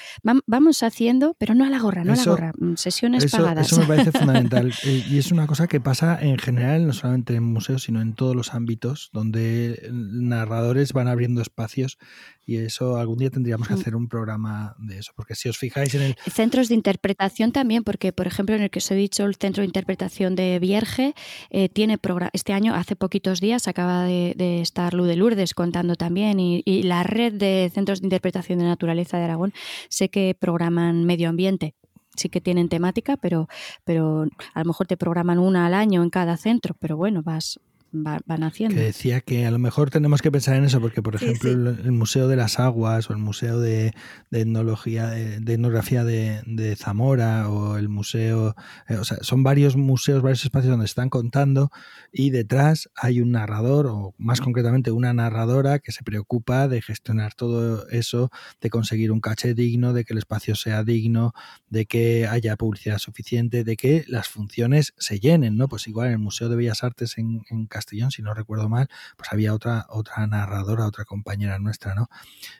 [0.46, 3.72] vamos haciendo, pero no a la gorra, no a la gorra, mm, sesiones pagadas.
[3.72, 4.74] Eso me parece fundamental.
[4.84, 8.14] Eh, y es una cosa que pasa en general, no solamente en museos, sino en
[8.14, 11.98] todos los ámbitos, donde narradores van abriendo espacios
[12.46, 13.80] y eso algún día tendríamos que mm.
[13.80, 16.16] hacer un programa de eso, porque si os fijáis en el...
[16.32, 19.62] Centros de interpretación también, porque por ejemplo en el que os he dicho, el Centro
[19.62, 21.16] de Interpretación de Vierge,
[21.50, 21.98] eh, tiene
[22.34, 26.84] este año, hace poquitos días, acaba de, estar Lu de Lourdes contando también, y, y
[26.84, 29.54] la red de centros de interpretación de naturaleza de Aragón
[29.90, 31.76] Sé que programan medio ambiente,
[32.16, 33.48] sí que tienen temática, pero,
[33.84, 37.60] pero a lo mejor te programan una al año en cada centro, pero bueno, vas,
[38.04, 38.76] van haciendo.
[38.76, 41.92] Que decía que a lo mejor tenemos que pensar en eso, porque por ejemplo El,
[41.92, 43.94] Museo de las Aguas o el Museo de,
[44.32, 48.56] Etnología, de, Etnografía de, Zamora o el Museo,
[48.88, 51.72] eh, o sea, son varios museos, varios espacios donde están contando
[52.12, 57.34] y detrás hay un narrador o más concretamente una narradora que se preocupa de gestionar
[57.34, 58.30] todo eso,
[58.62, 61.34] de conseguir un caché digno, de que el espacio sea digno,
[61.70, 65.68] de que haya publicidad suficiente, de que las funciones se llenen, ¿no?
[65.68, 69.32] Pues igual en el Museo de Bellas Artes en, en si no recuerdo mal, pues
[69.32, 72.10] había otra, otra narradora, otra compañera nuestra, ¿no?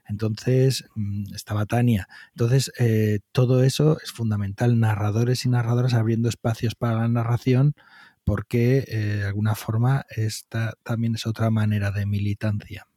[0.08, 2.08] Entonces, mm, estaba Tania.
[2.32, 7.76] Entonces, eh, todo eso es fundamental, narradores y narradoras abriendo espacios para la narración,
[8.24, 12.88] porque eh, de alguna forma esta también es otra manera de militancia.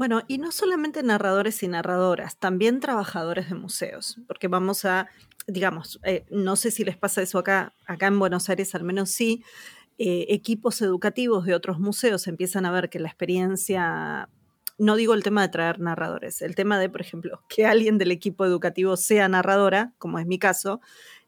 [0.00, 5.10] Bueno, y no solamente narradores y narradoras, también trabajadores de museos, porque vamos a,
[5.46, 9.10] digamos, eh, no sé si les pasa eso acá, acá en Buenos Aires al menos
[9.10, 9.44] sí,
[9.98, 14.30] eh, equipos educativos de otros museos empiezan a ver que la experiencia,
[14.78, 18.10] no digo el tema de traer narradores, el tema de, por ejemplo, que alguien del
[18.10, 20.80] equipo educativo sea narradora, como es mi caso,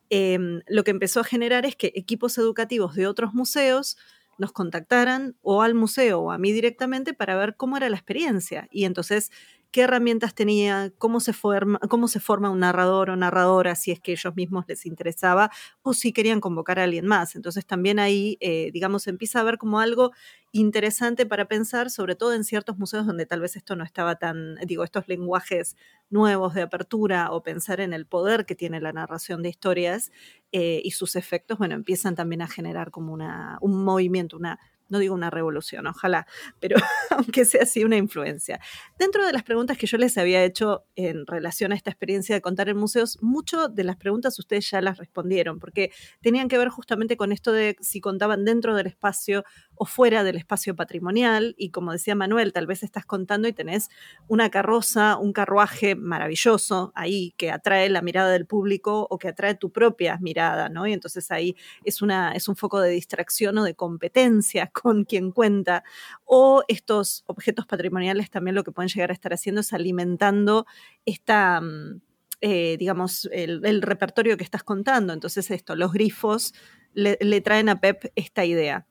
[0.08, 3.98] em, lo que empezó a generar es que equipos educativos de otros museos
[4.38, 8.68] nos contactaran o al museo o a mí directamente para ver cómo era la experiencia.
[8.70, 9.30] Y entonces
[9.72, 14.00] qué herramientas tenía, cómo se, forma, cómo se forma un narrador o narradora, si es
[14.00, 15.50] que ellos mismos les interesaba
[15.82, 17.34] o si querían convocar a alguien más.
[17.34, 20.12] Entonces también ahí, eh, digamos, empieza a ver como algo
[20.52, 24.56] interesante para pensar, sobre todo en ciertos museos donde tal vez esto no estaba tan,
[24.66, 25.74] digo, estos lenguajes
[26.10, 30.12] nuevos de apertura o pensar en el poder que tiene la narración de historias
[30.52, 34.60] eh, y sus efectos, bueno, empiezan también a generar como una, un movimiento, una
[34.92, 36.26] no digo una revolución, ojalá,
[36.60, 36.76] pero
[37.10, 38.60] aunque sea así una influencia.
[38.98, 42.42] Dentro de las preguntas que yo les había hecho en relación a esta experiencia de
[42.42, 45.90] contar en museos, muchas de las preguntas ustedes ya las respondieron, porque
[46.20, 50.36] tenían que ver justamente con esto de si contaban dentro del espacio o fuera del
[50.36, 53.88] espacio patrimonial, y como decía Manuel, tal vez estás contando y tenés
[54.28, 59.54] una carroza, un carruaje maravilloso ahí que atrae la mirada del público o que atrae
[59.54, 60.86] tu propia mirada, ¿no?
[60.86, 65.30] Y entonces ahí es, una, es un foco de distracción o de competencia con quien
[65.30, 65.84] cuenta,
[66.24, 70.66] o estos objetos patrimoniales también lo que pueden llegar a estar haciendo es alimentando
[71.06, 71.60] esta...
[71.60, 72.02] Mm,
[72.44, 75.12] eh, digamos, el, repertorio que estás contando.
[75.12, 76.54] Entonces, esto, los grifos
[76.92, 78.84] le, le traen a Pep esta idea.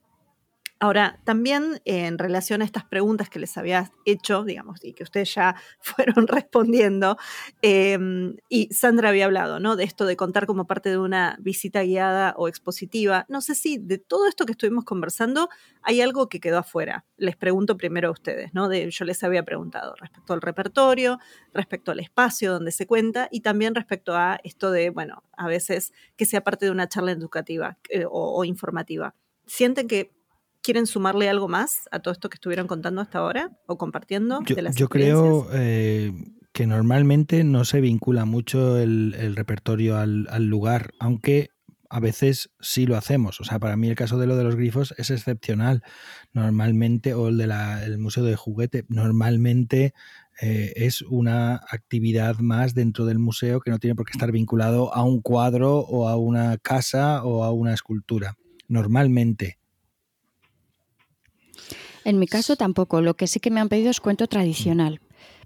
[0.83, 5.31] Ahora, también en relación a estas preguntas que les había hecho, digamos, y que ustedes
[5.35, 7.17] ya fueron respondiendo,
[7.61, 9.75] em, y Sandra había hablado, ¿no?
[9.75, 13.27] De esto de contar como parte de una visita guiada o expositiva.
[13.29, 15.49] No sé si de todo esto que estuvimos conversando
[15.83, 17.05] hay algo que quedó afuera.
[17.15, 18.73] Les pregunto primero a ustedes, ¿no?
[18.73, 21.19] Yo les había preguntado respecto al repertorio,
[21.53, 25.93] respecto al espacio donde se cuenta y también respecto a esto de, bueno, a veces
[26.17, 29.13] que sea parte de una charla educativa eh, o informativa.
[29.45, 30.11] ¿Sienten que
[30.61, 34.41] ¿Quieren sumarle algo más a todo esto que estuvieron contando hasta ahora o compartiendo?
[34.45, 36.13] Yo, yo creo eh,
[36.53, 41.49] que normalmente no se vincula mucho el, el repertorio al, al, lugar, aunque
[41.91, 43.41] a veces sí lo hacemos.
[43.41, 45.83] O sea, para mí el caso de lo de los grifos es excepcional.
[46.31, 49.93] Normalmente, o el del Museo de Juguete, normalmente
[50.41, 54.93] eh, es una actividad más dentro del museo que no tiene por qué estar vinculado
[54.95, 58.37] a un cuadro o a una casa o a una escultura.
[58.69, 59.60] Normalmente.
[62.05, 63.01] En mi caso tampoco.
[63.01, 64.99] Lo que sí que me han pedido es cuento tradicional.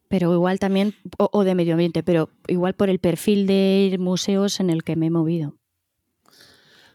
[0.08, 4.70] Pero igual también, o, de medio ambiente, pero igual por el perfil de museos en
[4.70, 5.56] el que me he movido.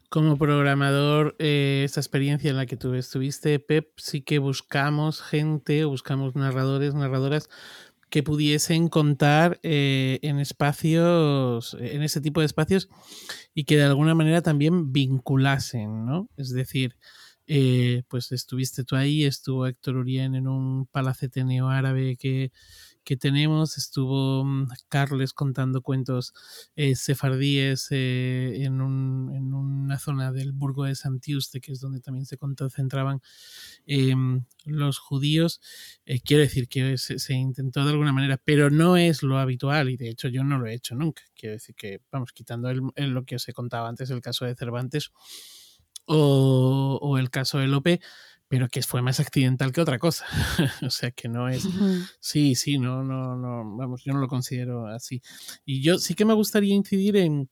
[0.08, 5.84] Como programador, eh, esta experiencia en la que tú estuviste, Pep, sí que buscamos gente,
[5.84, 7.48] buscamos narradores, narradoras
[8.10, 12.88] que pudiesen contar eh, en espacios, en ese tipo de espacios
[13.54, 16.28] y que de alguna manera también vinculasen, ¿no?
[16.36, 16.96] Es decir,
[17.46, 22.52] eh, pues estuviste tú ahí, estuvo Héctor Urien en un palacete neoárabe que,
[23.04, 26.32] que tenemos, estuvo mm, Carles contando cuentos
[26.76, 32.00] eh, sefardíes eh, en, un, en, una zona del burgo de Santiuste, que es donde
[32.00, 33.20] también se concentraban
[33.86, 34.14] eh,
[34.64, 35.60] los judíos.
[36.04, 39.96] Eh, quiero decir que se, intentó de alguna manera, pero no es lo habitual y
[39.96, 41.22] de hecho yo no lo he hecho nunca.
[41.34, 44.44] Quiero decir que, vamos, quitando el, el, lo que os he contado antes, el caso
[44.44, 45.10] de Cervantes
[46.12, 48.00] o, o el caso de Lope,
[48.48, 50.26] pero que fue más accidental que otra cosa.
[50.82, 51.68] o sea que no es.
[52.18, 55.22] Sí, sí, no, no, no, vamos, yo no lo considero así.
[55.64, 57.48] Y yo sí que me gustaría incidir en.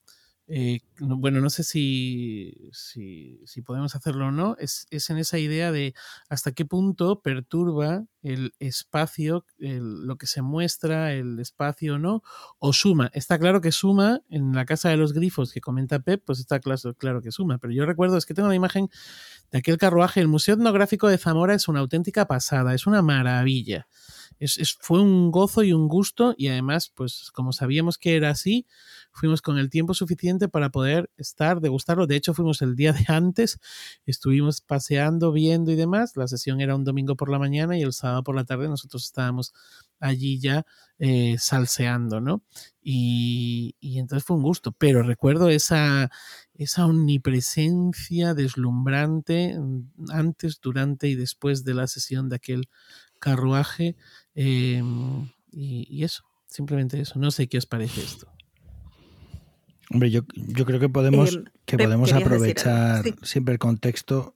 [0.51, 5.71] Eh, bueno, no sé si, si, podemos hacerlo o no, es, es, en esa idea
[5.71, 5.93] de
[6.27, 12.23] hasta qué punto perturba el espacio, lo que se muestra, el espacio o no,
[12.57, 13.11] o suma.
[13.13, 16.59] Está claro que suma en la casa de los grifos que comenta Pep, pues está
[16.59, 18.89] claro, claro que suma, pero yo recuerdo, es que tengo la imagen
[19.51, 20.19] de aquel carruaje.
[20.19, 23.87] El Museo Etnográfico de Zamora es una auténtica pasada, es una maravilla.
[24.39, 28.65] Es, fue un gozo y un gusto y además, pues como sabíamos que era así,
[29.11, 32.07] fuimos con el tiempo suficiente para poder estar, degustarlo.
[32.07, 33.59] De hecho, fuimos el día de antes,
[34.05, 36.15] estuvimos paseando, viendo y demás.
[36.15, 39.05] La sesión era un domingo por la mañana y el sábado por la tarde nosotros
[39.05, 39.53] estábamos
[39.99, 40.65] allí ya
[40.97, 42.43] eh, salseando, ¿no?
[42.81, 46.11] Y, y, entonces fue un gusto, pero recuerdo esa,
[46.53, 49.55] esa omnipresencia deslumbrante
[50.09, 52.69] antes, durante y después de la sesión de aquel
[53.19, 53.95] carruaje
[54.35, 54.83] eh,
[55.51, 57.19] y, y, eso, simplemente eso.
[57.19, 58.27] No sé qué os parece esto.
[59.91, 63.15] Hombre, yo, yo creo que podemos, eh, que podemos aprovechar sí.
[63.23, 64.35] siempre el contexto.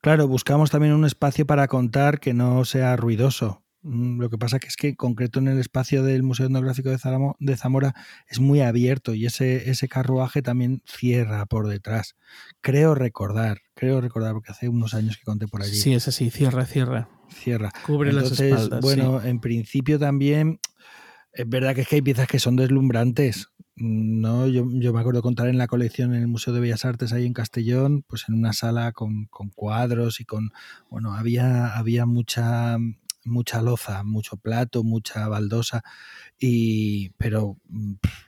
[0.00, 3.62] Claro, buscamos también un espacio para contar que no sea ruidoso.
[3.82, 6.90] Mm, lo que pasa que es que en concreto en el espacio del Museo Etnográfico
[6.90, 7.94] de Zamora
[8.26, 12.16] es muy abierto y ese, ese carruaje también cierra por detrás.
[12.60, 15.76] Creo recordar, creo recordar, porque hace unos años que conté por allí.
[15.76, 17.08] Sí, es así, cierra, cierra.
[17.30, 17.70] Cierra.
[17.86, 18.80] Cubre Entonces, las espaldas.
[18.80, 19.28] Bueno, sí.
[19.28, 20.60] en principio también
[21.32, 23.48] es verdad que es que hay piezas que son deslumbrantes.
[23.76, 27.12] No, yo, yo, me acuerdo contar en la colección en el Museo de Bellas Artes
[27.12, 30.50] ahí en Castellón, pues en una sala con, con cuadros y con,
[30.90, 32.76] bueno, había, había mucha,
[33.28, 35.82] mucha loza, mucho plato, mucha baldosa,
[36.38, 37.58] y, pero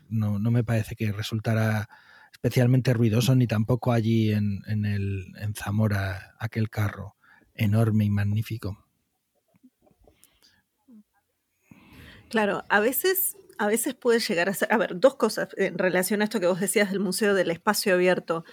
[0.09, 1.89] no, no me parece que resultara
[2.33, 7.17] especialmente ruidoso ni tampoco allí en, en, el, en Zamora aquel carro
[7.55, 8.87] enorme y magnífico.
[12.31, 16.23] Claro, a veces, a veces puede llegar a ser, a ver, dos cosas en relación
[16.23, 18.45] a esto que vos decías del Museo del Espacio Abierto.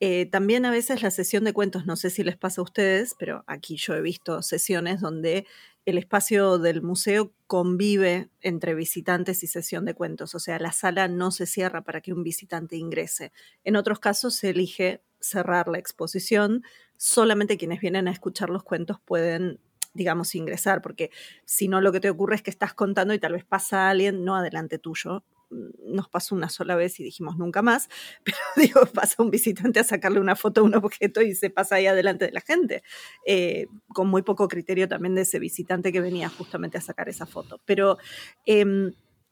[0.00, 3.14] Eh, también a veces la sesión de cuentos, no sé si les pasa a ustedes,
[3.18, 5.46] pero aquí yo he visto sesiones donde
[5.88, 11.08] el espacio del museo convive entre visitantes y sesión de cuentos, o sea, la sala
[11.08, 13.32] no se cierra para que un visitante ingrese.
[13.64, 16.62] En otros casos se elige cerrar la exposición,
[16.98, 19.60] solamente quienes vienen a escuchar los cuentos pueden
[19.94, 21.10] digamos, ingresar, porque
[21.44, 24.24] si no lo que te ocurre es que estás contando y tal vez pasa alguien
[24.24, 25.24] no adelante tuyo.
[25.50, 27.88] Nos pasó una sola vez y dijimos nunca más,
[28.54, 31.86] pero pasa un visitante a sacarle una foto a un objeto y se pasa ahí
[31.86, 32.82] adelante de la gente,
[33.26, 37.26] eh, con muy poco criterio también de ese visitante que venía justamente a sacar esa
[37.26, 37.60] foto.
[37.64, 37.98] Pero
[38.46, 38.64] eh,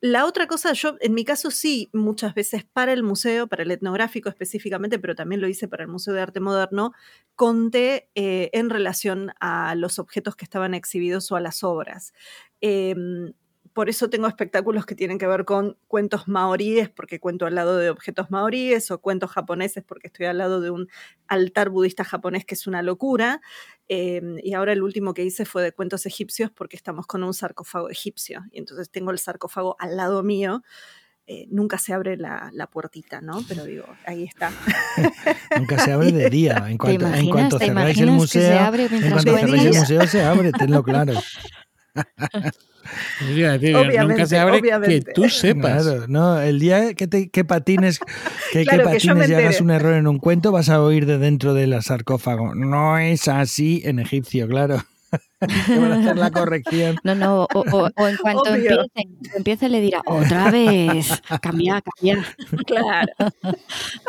[0.02, 3.70] La otra cosa, yo en mi caso sí, muchas veces para el museo, para el
[3.70, 6.92] etnográfico específicamente, pero también lo hice para el Museo de Arte Moderno,
[7.34, 12.12] conté eh, en relación a los objetos que estaban exhibidos o a las obras.
[13.77, 17.77] Por eso tengo espectáculos que tienen que ver con cuentos maoríes, porque cuento al lado
[17.77, 20.89] de objetos maoríes, o cuentos japoneses, porque estoy al lado de un
[21.29, 23.43] altar budista japonés que es una locura.
[23.87, 27.35] Em, y ahora el último que hice fue de cuentos egipcios, porque estamos con un
[27.35, 28.47] sarcófago egipcio.
[28.51, 30.62] Y entonces tengo el sarcófago al lado mío.
[31.27, 33.45] Eh, nunca se abre la, puertita, ¿no?
[33.47, 34.53] Pero digo, ahí está.
[35.59, 36.64] nunca se abre de día.
[36.66, 40.83] En cuanto, en cuanto cerráis el museo, en cuanto cerráis el museo se abre, tenlo
[40.83, 41.12] claro.
[44.07, 46.09] nunca se abre que tú sepas.
[46.09, 48.01] no, el día que, te, que patines,
[48.53, 51.80] que, patines y hagas un error en un cuento, vas a oír de dentro del
[51.82, 52.55] sarcófago.
[52.55, 54.82] No es así en egipcio, claro.
[55.40, 56.96] Van a hacer la corrección.
[57.04, 62.24] No, no, o, en cuanto empiece, empiece, le dirá otra vez, cambia, cambia.
[62.66, 63.12] Claro.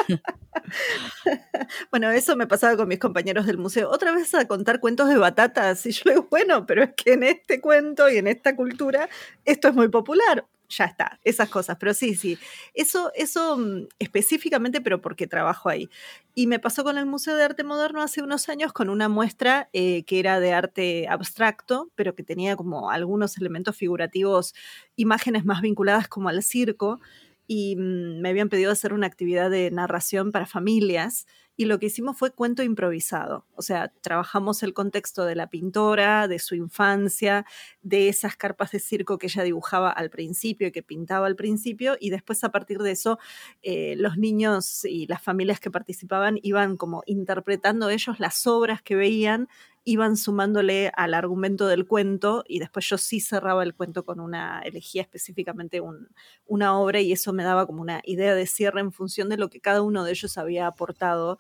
[1.91, 3.89] bueno, eso me pasaba con mis compañeros del museo.
[3.89, 5.85] Otra vez a contar cuentos de batatas.
[5.85, 9.09] Y yo le digo, bueno, pero es que en este cuento y en esta cultura
[9.45, 11.77] esto es muy popular ya está, esas cosas.
[11.79, 12.37] Pero sí, sí,
[12.73, 15.89] eso, eso mm, específicamente, pero porque trabajo ahí.
[16.35, 19.69] Y me pasó con el Museo de Arte Moderno hace unos años con una muestra
[19.73, 24.53] eh, que era de arte abstracto, pero que tenía como algunos elementos figurativos,
[24.95, 26.99] imágenes más vinculadas como al circo.
[27.47, 31.25] Y mm, me habían pedido hacer una actividad de narración para familias
[31.57, 33.45] y lo que hicimos fue cuento improvisado.
[33.55, 37.45] O sea, trabajamos el contexto de la pintora, de su infancia,
[37.81, 41.97] de esas carpas de circo que ella dibujaba al principio y que pintaba al principio,
[41.99, 43.17] y después a partir de eso
[43.63, 48.95] eh, los niños y las familias que participaban iban como interpretando ellos las obras que
[48.95, 49.49] veían
[49.87, 54.59] iban sumándole al argumento del cuento y después yo sí cerraba el cuento con una,
[54.59, 55.81] elegía específicamente
[56.45, 59.49] una obra y eso me daba como una idea de cierre en función de lo
[59.49, 61.39] que cada uno de ellos había aportado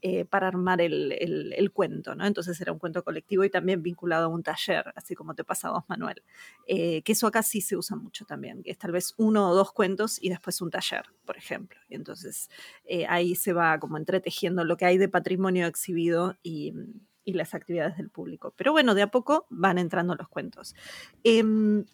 [0.00, 2.24] eh, para armar el, cuento, ¿no?
[2.24, 5.66] Entonces era un cuento colectivo y también vinculado a un taller, así como te pasa
[5.66, 6.22] a vos, Manuel.
[6.68, 9.54] Eh, que eso acá sí se usa mucho también, que es tal vez uno o
[9.56, 11.80] dos cuentos y después un taller, por ejemplo.
[11.88, 12.48] Y entonces
[12.84, 16.74] eh, ahí se va como entretejiendo lo que hay de patrimonio exhibido y,
[17.28, 18.54] y las actividades del público.
[18.56, 20.74] Pero bueno, de a poco van entrando los cuentos.
[21.24, 21.84] Em,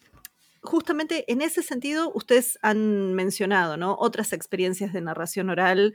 [0.61, 3.97] justamente en ese sentido, ustedes han mencionado ¿no?
[3.99, 5.93] otras experiencias de narración oral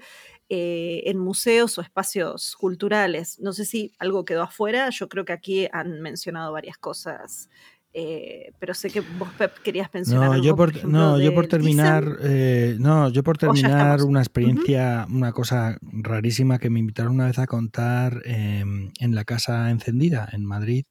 [0.51, 3.41] eh, en museos o espacios culturales.
[3.41, 7.49] No sé si algo quedó afuera, yo creo que aquí han mencionado varias cosas
[7.93, 11.49] eh, pero sé que vos Pep querías mencionar no, algo, yo por, no yo por
[11.49, 17.26] terminar eh, no yo por terminar una experiencia una cosa rarísima que me invitaron una
[17.26, 20.84] vez a contar em, en la casa encendida en Madrid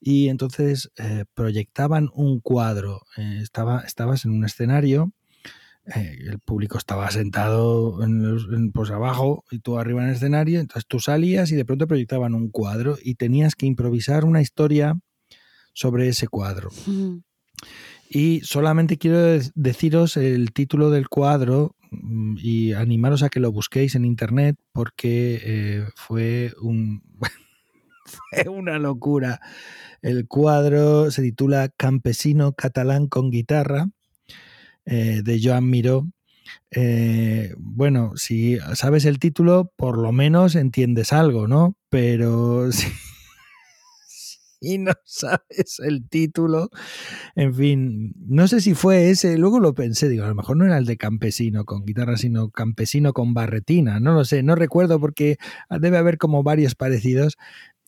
[0.00, 5.12] y entonces eh, proyectaban un cuadro estaba estabas en un escenario
[5.84, 11.00] el público estaba sentado en, pues abajo y tú arriba en el escenario entonces tú
[11.00, 14.98] salías y de pronto proyectaban un cuadro y tenías que improvisar una historia
[15.80, 16.68] sobre ese cuadro.
[18.10, 23.94] Y solamente quiero deciros el título del cuadro mm, y animaros a que lo busquéis
[23.94, 27.02] en internet porque eh, fue un
[28.04, 29.40] fue una locura.
[30.02, 33.88] El cuadro se titula Campesino catalán con guitarra
[34.84, 36.06] eh, de Joan Miró.
[36.72, 41.74] Eh, bueno, si sabes el título, por lo menos entiendes algo, ¿no?
[41.88, 42.86] Pero si,
[44.60, 46.70] y no sabes el título.
[47.34, 50.66] En fin, no sé si fue ese, luego lo pensé, digo, a lo mejor no
[50.66, 55.00] era el de campesino con guitarra, sino campesino con barretina, no lo sé, no recuerdo
[55.00, 55.38] porque
[55.80, 57.36] debe haber como varios parecidos.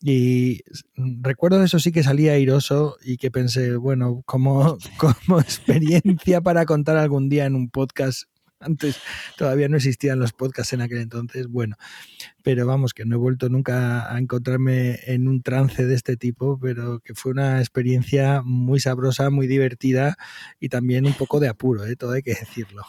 [0.05, 0.63] Y
[0.97, 6.97] recuerdo eso sí que salía airoso y que pensé, bueno, como, como experiencia para contar
[6.97, 8.23] algún día en un podcast
[8.63, 8.99] antes
[9.37, 11.75] todavía no existían los podcasts en aquel entonces, bueno,
[12.41, 16.59] pero vamos, que no he vuelto nunca a encontrarme en un trance de este tipo,
[16.59, 20.15] pero que fue una experiencia muy sabrosa, muy divertida
[20.59, 21.95] y también un poco de apuro, ¿eh?
[21.95, 22.83] todo hay que decirlo.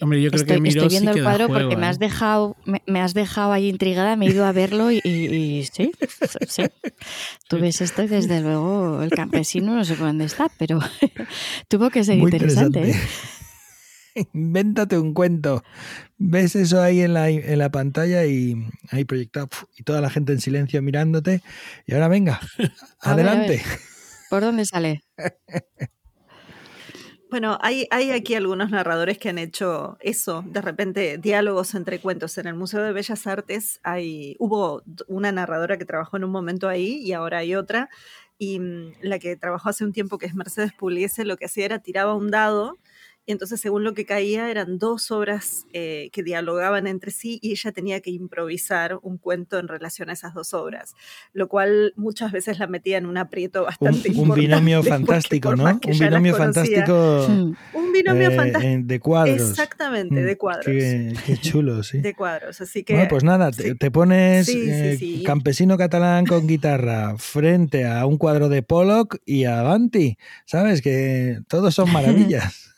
[0.00, 2.00] hombre, yo creo estoy, que estoy viendo el cuadro porque me has ¿eh?
[2.00, 5.92] dejado me, has dejado ahí intrigada, me he ido a verlo y, sí,
[6.48, 6.64] sí.
[7.48, 10.78] Tú ves esto y desde luego el campesino no sé dónde está, pero
[11.68, 12.90] tuvo que ser interesante.
[12.90, 12.94] ¿eh?
[14.32, 15.62] invéntate un cuento.
[16.18, 18.56] Ves eso ahí en la, en la pantalla y
[18.90, 21.42] ahí proyectado y toda la gente en silencio mirándote.
[21.86, 22.40] Y ahora venga,
[23.00, 23.62] adelante.
[24.30, 25.02] ¿Por dónde sale?
[27.30, 32.38] Bueno, hay, hay, aquí algunos narradores que han hecho eso, de repente diálogos entre cuentos.
[32.38, 36.68] En el Museo de Bellas Artes hay, hubo una narradora que trabajó en un momento
[36.68, 37.88] ahí y ahora hay otra
[38.38, 41.64] y mm, la que trabajó hace un tiempo, que es Mercedes Puliese, lo que hacía
[41.64, 42.78] era tiraba un dado
[43.26, 47.52] y entonces según lo que caía eran dos obras eh, que dialogaban entre sí y
[47.52, 50.94] ella tenía que improvisar un cuento en relación a esas dos obras,
[51.32, 55.64] lo cual muchas veces la metía en un aprieto bastante un, un binomio fantástico, ¿no?
[55.64, 57.26] Un binomio fantástico.
[57.26, 58.82] Un binomio eh, fantástico.
[58.84, 59.50] De cuadros.
[59.50, 60.66] Exactamente, de cuadros.
[60.66, 62.00] Qué, qué, chulo, sí.
[62.00, 62.94] De cuadros, así que...
[62.94, 63.62] Bueno, pues nada, sí.
[63.62, 65.22] te, te, pones Sí, sí, eh, sí.
[65.24, 70.82] campesino catalán con guitarra frente a un cuadro de Pollock y Avanti, ¿sabes?
[70.82, 72.73] Que todos son maravillas.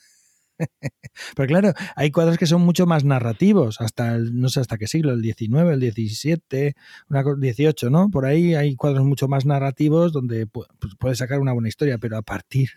[1.36, 4.86] Pero claro, hay cuadros que son mucho más narrativos, hasta el, no sé hasta qué
[4.86, 6.74] siglo, el 19, el 17,
[7.08, 8.10] una, 18, ¿no?
[8.10, 12.16] Por ahí hay cuadros mucho más narrativos donde pues, puedes sacar una buena historia, pero
[12.16, 12.70] a partir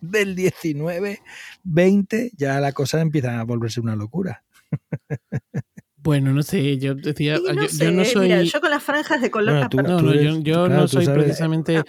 [0.00, 1.20] del 19,
[1.62, 4.44] 20, ya la cosa empieza a volverse una locura.
[6.02, 8.28] Bueno, no sé, yo decía, Sí, no yo, sé, yo no soy...
[8.28, 9.54] mira, yo con las franjas de color...
[9.54, 9.76] Bueno, ah, tú-.
[9.82, 11.82] No, no, eres- yo, yo claro, no tú soy sabes- precisamente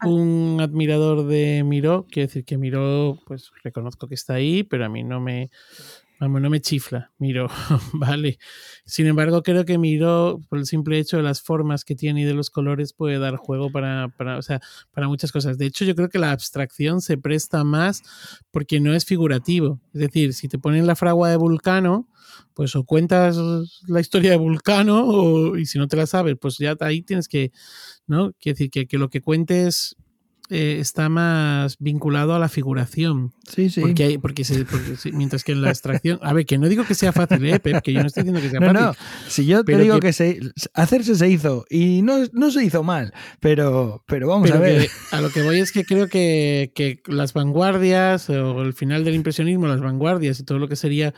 [0.00, 2.06] Ah, un admirador de Miró.
[2.10, 5.50] Quiero decir que Miró, pues reconozco que está ahí, pero a mí no me,
[6.20, 7.48] vamos, no me chifla Miró,
[7.94, 8.38] vale.
[8.84, 12.24] Sin embargo, creo que Miró, por el simple hecho de las formas que tiene y
[12.24, 14.60] de los colores, puede dar juego para, para, o sea,
[14.92, 15.58] para muchas cosas.
[15.58, 18.02] De hecho, yo creo que la abstracción se presta más
[18.50, 19.80] porque no es figurativo.
[19.94, 22.06] Es decir, si te ponen la fragua de Vulcano,
[22.54, 23.36] pues o cuentas
[23.88, 27.28] la historia de Vulcano o, y si no te la sabes, pues ya ahí tienes
[27.28, 27.52] que,
[28.06, 28.32] ¿no?
[28.34, 29.96] Quiere decir que, que lo que cuentes
[30.50, 33.32] eh, está más vinculado a la figuración.
[33.48, 33.80] Sí, sí.
[33.80, 36.84] Porque hay, porque, se, porque mientras que en la abstracción, a ver, que no digo
[36.84, 37.80] que sea fácil, ¿eh, Pep?
[37.82, 38.80] Que yo no estoy diciendo que sea No, fácil.
[38.86, 38.94] no,
[39.30, 40.40] si yo te digo que- que, se,
[40.74, 44.82] hacerse se hizo y no, no se hizo mal, pero, pero vamos Pero a ver.
[44.82, 49.04] que a lo que voy es que creo que, que las vanguardias o el final
[49.04, 51.14] del impresionismo, las vanguardias y todo lo que sería,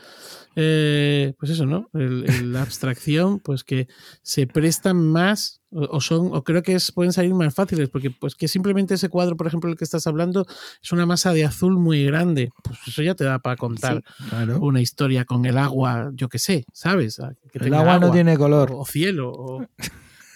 [0.55, 1.89] eh, pues eso, ¿no?
[1.93, 3.87] La abstracción, pues que
[4.21, 8.35] se prestan más o, son, o creo que es, pueden salir más fáciles, porque pues
[8.35, 10.45] que simplemente ese cuadro, por ejemplo, el que estás hablando,
[10.81, 12.51] es una masa de azul muy grande.
[12.63, 14.59] Pues eso ya te da para contar Claro.
[14.59, 17.19] una historia con el agua, yo qué sé, ¿sabes?
[17.51, 18.71] Que El agua no tiene color.
[18.71, 19.31] o, o cielo.
[19.31, 19.65] o-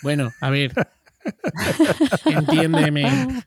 [0.03, 0.73] Bueno, a ver.
[2.25, 3.43] Entiéndeme.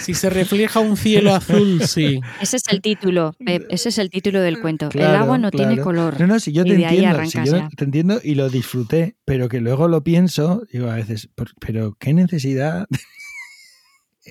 [0.00, 2.20] Si se refleja un cielo azul, sí.
[2.40, 4.88] Ese es el título, Pep, ese es el título del cuento.
[4.92, 6.20] el agua no tiene color.
[6.20, 8.48] No, no, si yo te de ahí entiendo, si arrancas yo te entiendo y lo
[8.50, 12.86] disfruté, pero que luego lo pienso, digo a veces, "Por- pero qué necesidad.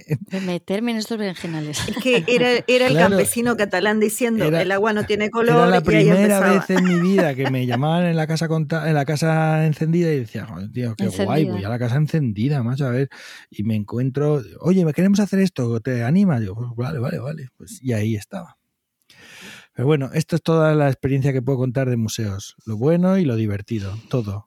[0.05, 1.79] De meterme en estos berenjenales.
[1.87, 3.09] Es que era, era el Claro.
[3.09, 6.69] campesino catalán diciendo Era- el agua no tiene Era color la y ahí primera vez
[6.69, 10.45] en mi vida que me llamaban en la casa en la casa encendida y decía,
[10.45, 13.09] "Joder, tío, qué guay, voy a la casa encendida, macho, a ver.
[13.49, 15.79] Y me encuentro, oye, ¿me queremos hacer esto?
[15.81, 16.39] ¿Te anima?
[16.39, 17.49] Yo, "Pues vale, vale, vale.
[17.57, 18.57] Pues, y ahí estaba.
[19.73, 22.55] Pero bueno, esto es toda la experiencia que puedo contar de museos.
[22.65, 24.46] Lo bueno y lo divertido, todo.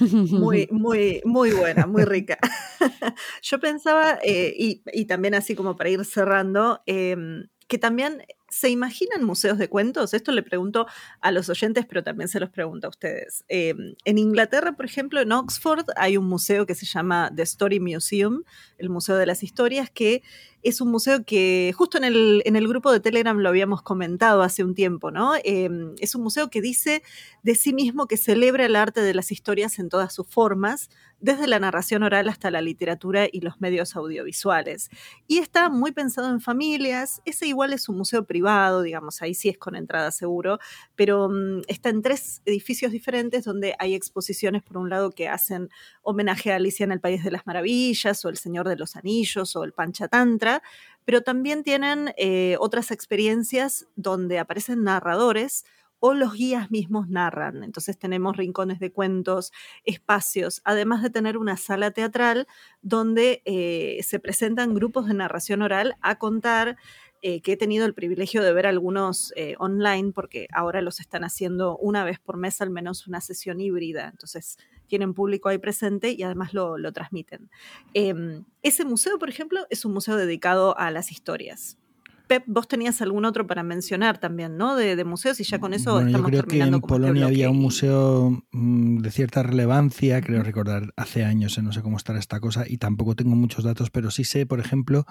[0.00, 2.38] Muy, muy, muy buena, muy rica.
[3.42, 8.22] Yo pensaba, eh, y, y también así como para ir cerrando, em, que también
[8.52, 10.12] se imaginan museos de cuentos.
[10.12, 10.86] Esto le pregunto
[11.22, 13.44] a los oyentes, pero también se los pregunto a ustedes.
[13.48, 17.80] Em, en Inglaterra, por ejemplo, en Oxford, hay un museo que se llama The Story
[17.80, 18.42] Museum,
[18.76, 20.22] el Museo de las Historias, que
[20.62, 24.42] es un museo que justo en el, en el grupo de Telegram lo habíamos comentado
[24.42, 25.32] hace un tiempo, ¿no?
[25.44, 27.02] Em, es un museo que dice
[27.42, 30.90] de sí mismo que celebra el arte de las historias en todas sus formas,
[31.20, 34.90] desde la narración oral hasta la literatura y los medios audiovisuales.
[35.26, 38.41] Y está muy pensado en familias, ese igual es un museo privado,
[38.82, 40.58] digamos, ahí sí es con entrada seguro,
[40.94, 45.70] pero um, está en tres edificios diferentes donde hay exposiciones, por un lado, que hacen
[46.02, 49.54] homenaje a Alicia en el País de las Maravillas, o El Señor de los Anillos,
[49.56, 50.62] o el Panchatantra,
[51.04, 55.64] pero también tienen eh, otras experiencias donde aparecen narradores
[56.04, 57.62] o los guías mismos narran.
[57.62, 59.52] Entonces tenemos rincones de cuentos,
[59.84, 62.48] espacios, además de tener una sala teatral
[62.80, 66.76] donde eh, se presentan grupos de narración oral a contar,
[67.24, 71.22] eh, que he tenido el privilegio de ver algunos eh, online, porque ahora los están
[71.22, 74.08] haciendo una vez por mes, al menos una sesión híbrida.
[74.08, 74.58] Entonces
[74.88, 77.48] tienen público ahí presente y además lo, lo transmiten.
[77.94, 81.78] Eh, ese museo, por ejemplo, es un museo dedicado a las historias.
[82.26, 84.76] Pep, vos tenías algún otro para mencionar también, ¿no?
[84.76, 87.26] De, de museos y ya con eso Bueno, yo estamos creo que en este Polonia
[87.26, 91.96] había un museo mm, de cierta relevancia, creo recordar hace años, eh, no sé cómo
[91.96, 95.04] estará esta cosa, y tampoco tengo muchos datos, pero sí sé, por ejemplo,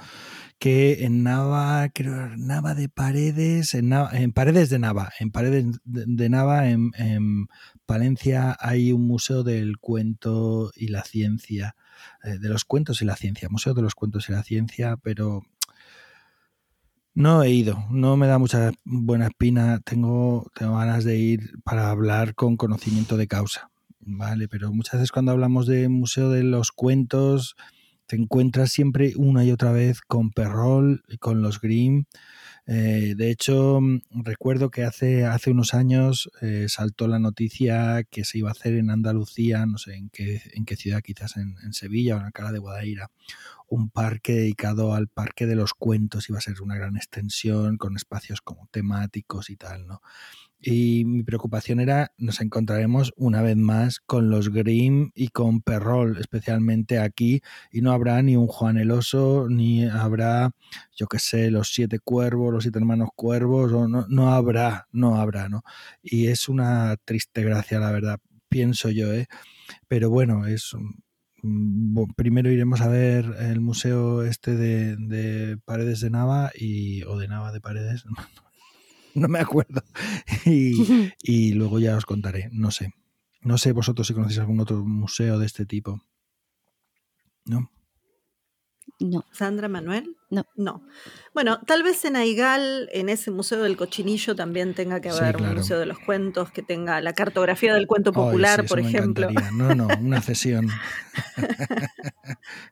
[0.59, 5.65] que en Nava, creo, Nava de Paredes, en, Nava- en Paredes de Nava, en Paredes
[5.83, 7.47] de, de Nava, en, en
[7.85, 11.75] Palencia, hay un museo del cuento y la ciencia,
[12.23, 15.41] eh, de los cuentos y la ciencia, Museo de los Cuentos y la Ciencia, pero
[17.13, 22.35] no he ido, no me da mucha buena espina, tengo, ganas de ir para hablar
[22.35, 24.47] con conocimiento de causa, ¿vale?
[24.47, 27.55] Pero muchas veces cuando hablamos de Museo de los Cuentos
[28.11, 32.05] te encuentras siempre una y otra vez con Perrol con los Grimm.
[32.67, 38.23] Eh, de hecho, mm, recuerdo que hace, hace unos años eh, saltó la noticia que
[38.25, 41.55] se iba a hacer en Andalucía, no sé en qué, en qué ciudad, quizás en,
[41.73, 43.09] Sevilla o en Alcalá de Guadaira,
[43.71, 46.29] un parque dedicado al Parque de los Cuentos.
[46.29, 50.01] Iba a ser una gran extensión con espacios como temáticos y tal, ¿no?
[50.59, 56.17] Y mi preocupación era, nos encontraremos una vez más con los Grimm y con Perrol,
[56.19, 57.41] especialmente aquí,
[57.71, 60.51] y no habrá ni un Juan el Oso, ni habrá,
[60.93, 65.49] yo qué sé, los siete cuervos, los siete hermanos cuervos, no, no habrá, no habrá,
[65.49, 65.63] ¿no?
[66.03, 68.19] Y es una triste gracia, la verdad,
[68.49, 69.27] pienso yo, ¿eh?
[69.87, 70.75] Pero bueno, es
[72.15, 77.27] primero iremos a ver el museo este de, de Paredes de Nava y o de
[77.27, 78.05] Nava de Paredes
[79.15, 79.83] no me acuerdo.
[81.23, 82.93] Y, luego ya os contaré, no sé.
[83.41, 86.01] No sé vosotros si conocéis algún otro museo de este tipo.
[87.45, 87.71] ¿No?
[89.01, 89.25] No.
[89.31, 90.15] ¿Sandra Manuel?
[90.29, 90.45] No.
[90.55, 90.83] No.
[91.33, 95.55] Bueno, tal vez en Aigal, en ese Museo del Cochinillo, también tenga que haber un
[95.55, 99.29] Museo de los Cuentos, que tenga la cartografía del cuento popular, por ejemplo.
[99.53, 100.69] No, no, una cesión.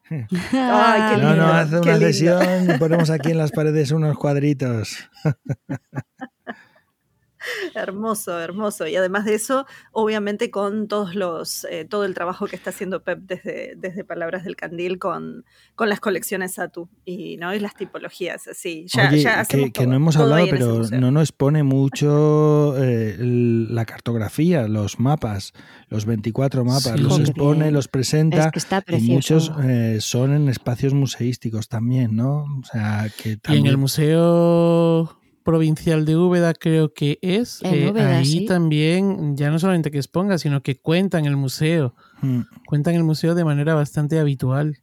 [0.09, 4.97] Ay, qué no, no, hace una cesión y ponemos aquí en las paredes unos cuadritos.
[7.75, 8.87] hermoso, hermoso.
[8.87, 13.03] Y además de eso, obviamente con todos los, eh, todo el trabajo que está haciendo
[13.03, 15.45] Pep desde, desde Palabras del Candil con,
[15.75, 17.53] con las colecciones Satu y, ¿no?
[17.53, 18.85] y las tipologías así.
[18.87, 19.09] Ya,
[19.45, 25.53] que, no hemos hablado, pero no nos pone mucho eh, la cartografía, los mapas,
[25.87, 28.51] los 24 mapas, los expone, los presenta.
[28.87, 32.43] y muchos eh, son en espacios museísticos también, ¿no?
[32.43, 33.65] O sea, que también...
[33.65, 37.61] Y en el museo provincial de Úbeda creo que es.
[37.63, 41.95] Eh, ahí también, ya no solamente que exponga, sino que cuenta en el museo.
[42.21, 42.41] Mm.
[42.65, 44.77] Cuenta en el museo de manera bastante habitual.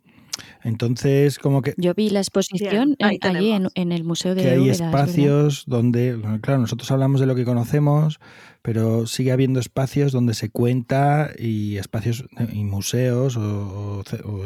[0.63, 1.75] Entonces, como que...
[1.77, 6.91] Yo vi la exposición allí en, el Museo de que hay espacios donde, claro, nosotros
[6.91, 8.19] hablamos de lo que conocemos,
[8.63, 14.03] pero sigue habiendo espacios donde se cuenta y espacios y museos o,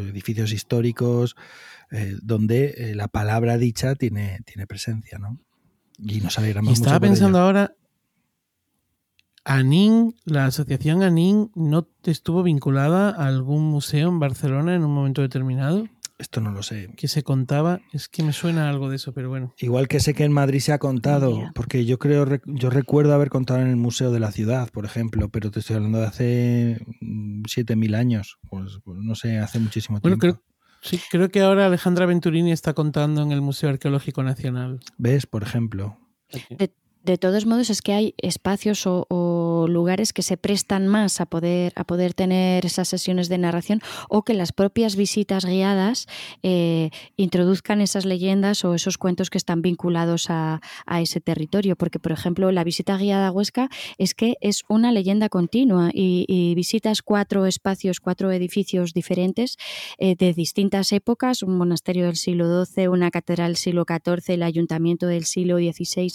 [0.09, 1.37] edificios históricos
[1.91, 5.39] eh, donde eh, la palabra dicha tiene, tiene presencia, ¿no?
[6.03, 7.75] Y nos alegramos Estaba pensando ahora,
[9.45, 15.23] ANIN, la asociación ANIN, ¿no estuvo vinculada a algún museo en Barcelona en un momento
[15.23, 15.87] determinado?
[16.19, 16.93] Esto no lo sé.
[16.99, 19.55] Que se contaba, es que me suena algo de eso, pero bueno.
[19.59, 23.31] Igual que sé que en Madrid se ha contado, porque yo creo, yo recuerdo haber
[23.31, 26.79] contado en el Museo de la Ciudad, por ejemplo, pero te estoy hablando de hace
[27.01, 30.19] 7.000 mm, años, pues, pues, no sé, hace muchísimo tiempo.
[30.19, 30.50] Bueno, creo,
[30.83, 34.81] Sí, creo que ahora Alejandra Venturini está contando en el Museo Arqueológico Nacional.
[34.97, 35.27] ¿Ves?
[35.27, 35.99] Por ejemplo.
[36.49, 36.73] De
[37.19, 41.85] todos modos, es que hay espacios o, lugares que se prestan más a poder, a
[41.85, 46.07] poder tener esas sesiones de narración o que las propias visitas guiadas
[46.43, 50.61] eh, introduzcan esas leyendas o esos cuentos que están vinculados a,
[51.01, 51.77] ese territorio.
[51.77, 56.55] Porque, por ejemplo, la visita guiada a Huesca es que es una leyenda continua y,
[56.55, 59.57] visitas cuatro espacios, cuatro edificios diferentes
[59.99, 64.43] eh, de distintas épocas, un monasterio del siglo XII, una catedral del siglo XIV, el
[64.43, 66.13] ayuntamiento del siglo XVI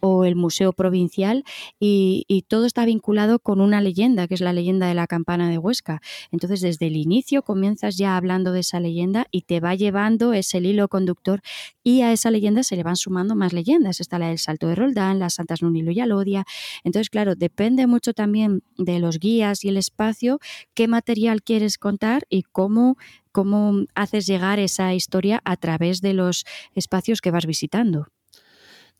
[0.00, 1.44] o el Museo Provincial
[1.80, 5.56] y, todo está vinculado con una leyenda, que es la leyenda de la campana de
[5.56, 6.00] Huesca.
[6.30, 10.58] Entonces, desde el inicio comienzas ya hablando de esa leyenda y te va llevando ese
[10.58, 11.40] hilo conductor
[11.82, 14.00] y a esa leyenda se le van sumando más leyendas.
[14.00, 16.44] Está la del Salto de Roldán, las Santas Nunilo y Alodia.
[16.82, 20.38] Entonces, claro, depende mucho también de los guías y el espacio,
[20.74, 22.96] qué material quieres contar y cómo
[23.34, 26.44] cómo haces llegar esa historia a través de los
[26.76, 28.06] espacios que vas visitando.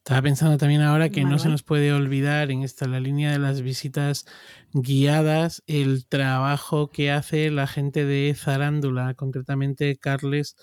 [0.05, 3.39] Estaba pensando también ahora que no se nos puede olvidar en esta la línea de
[3.39, 4.27] las visitas
[4.75, 10.57] guiadas el trabajo que hace la gente de Zarándula, concretamente Carles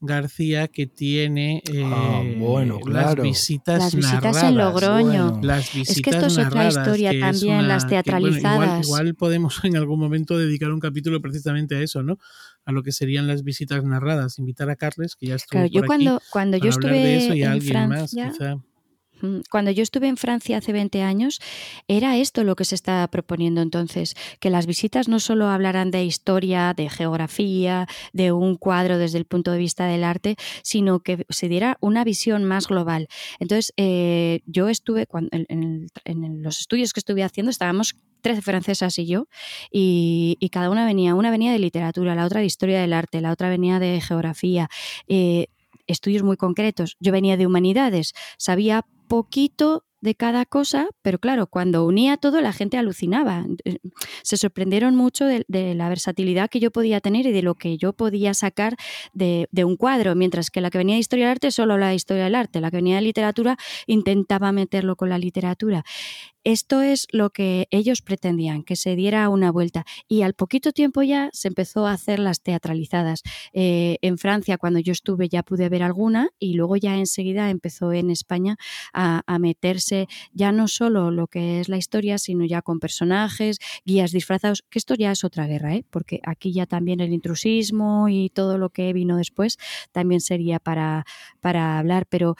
[0.00, 5.40] García, que tiene ah, eh, las visitas las visitas en Logroño.
[5.42, 8.86] Las visitas es que esto es otra historia también, las teatralizadas.
[8.86, 12.16] igual, podemos en algún momento dedicar un capítulo precisamente a eso, ¿no?
[12.64, 14.38] A lo que serían las visitas narradas.
[14.38, 17.42] Invitar a Carles, que ya estuvo claro, yo cuando, cuando yo estuve de eso y
[17.42, 18.56] en alguien Francia, más, quizá.
[19.50, 21.40] Cuando yo estuve en Francia hace 20 años,
[21.88, 26.04] era esto lo que se estaba proponiendo entonces, que las visitas no solo hablaran de
[26.04, 31.24] historia, de geografía, de un cuadro desde el punto de vista del arte, sino que
[31.28, 33.08] se diera una visión más global.
[33.38, 35.88] Entonces, eh, yo estuve, en,
[36.42, 39.28] los estudios que estuve haciendo, estábamos 13 francesas y yo,
[39.70, 43.30] y, cada una venía, una venía de literatura, la otra de historia del arte, la
[43.30, 44.68] otra venía de geografía.
[45.06, 45.48] Eh,
[45.86, 46.96] estudios muy concretos.
[47.00, 52.52] Yo venía de humanidades, sabía poquito de cada cosa, pero claro, cuando unía todo la
[52.52, 53.44] gente alucinaba.
[53.64, 53.78] Eh,
[54.22, 57.92] se sorprendieron mucho de, la versatilidad que yo podía tener y de lo que yo
[57.92, 58.76] podía sacar
[59.14, 62.24] de, un cuadro, mientras que la que venía de historia del arte solo de historia
[62.24, 63.56] del arte, la que venía de literatura
[63.86, 65.84] intentaba meterlo con la literatura.
[66.46, 69.84] Esto es lo que ellos pretendían, que se diera una vuelta.
[70.06, 73.22] Y al poquito tiempo ya se empezó a hacer las teatralizadas.
[73.52, 77.92] Eh, en Francia, cuando yo estuve, ya pude ver alguna y luego ya enseguida empezó
[77.92, 78.58] en España
[78.92, 84.12] a, meterse ya no solo lo que es la historia, sino ya con personajes, guías
[84.12, 85.84] disfrazados, que esto ya es otra guerra, ¿eh?
[85.90, 89.58] porque aquí ya también el intrusismo y todo lo que vino después
[89.90, 91.04] también sería para,
[91.40, 92.36] para hablar, pero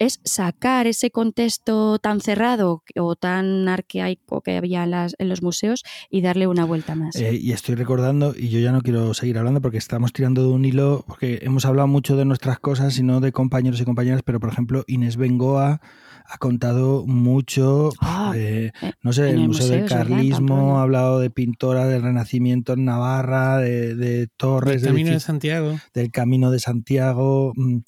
[0.00, 6.22] es sacar ese contexto tan cerrado o tan arcaico que había en, los museos y
[6.22, 7.14] darle una vuelta más.
[7.16, 10.48] Eh, y estoy recordando, y yo ya no quiero seguir hablando porque estamos tirando de
[10.48, 14.22] un hilo, porque hemos hablado mucho de nuestras cosas y no de compañeros y compañeras,
[14.24, 15.82] pero por ejemplo Inés Bengoa
[16.26, 18.72] ha contado mucho, ah, eh,
[19.02, 24.28] no sé, el, Museo, del Carlismo, ha hablado de pintora del Renacimiento en Navarra, de,
[24.36, 24.82] torres.
[24.82, 25.78] Del Camino de, Santiago.
[25.94, 27.52] Del Camino de Santiago.
[27.56, 27.78] Mm.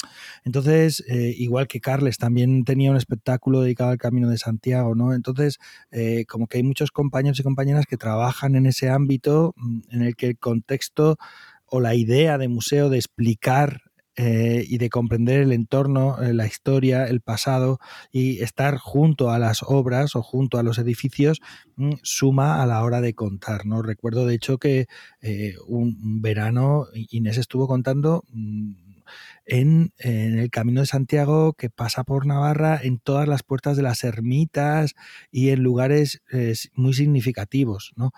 [0.44, 5.14] Entonces, eh, igual que Carles, también tenía un espectáculo dedicado al Camino de Santiago, ¿no?
[5.14, 5.58] Entonces,
[5.90, 10.02] eh, como que hay muchos compañeros y compañeras que trabajan en ese ámbito mm, en
[10.02, 11.16] el que el contexto
[11.66, 13.80] o la idea de museo de explicar
[14.16, 17.78] eh, y de comprender el entorno, eh, la historia, el pasado
[18.10, 21.40] y estar junto a las obras o junto a los edificios
[21.76, 23.64] mm, suma a la hora de contar.
[23.64, 23.80] ¿no?
[23.80, 24.86] Recuerdo de hecho que
[25.22, 28.72] eh, un, verano Inés estuvo contando mm,
[29.46, 33.82] en, en, el Camino de Santiago que pasa por Navarra, en todas las puertas de
[33.82, 34.92] las ermitas
[35.30, 36.22] y en lugares
[36.74, 37.92] muy significativos.
[37.96, 38.12] ¿no?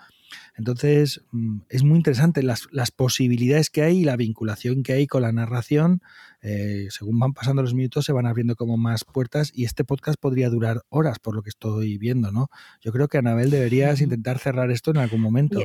[0.55, 5.21] Entonces, mm, es muy interesante las, posibilidades que hay y la vinculación que hay con
[5.21, 6.01] la narración.
[6.41, 10.19] Eh, según van pasando los minutos, se van abriendo como más puertas y este podcast
[10.19, 12.49] podría durar horas, por lo que estoy viendo, ¿no?
[12.81, 15.59] Yo creo que, Anabel, deberías intentar cerrar esto en algún momento.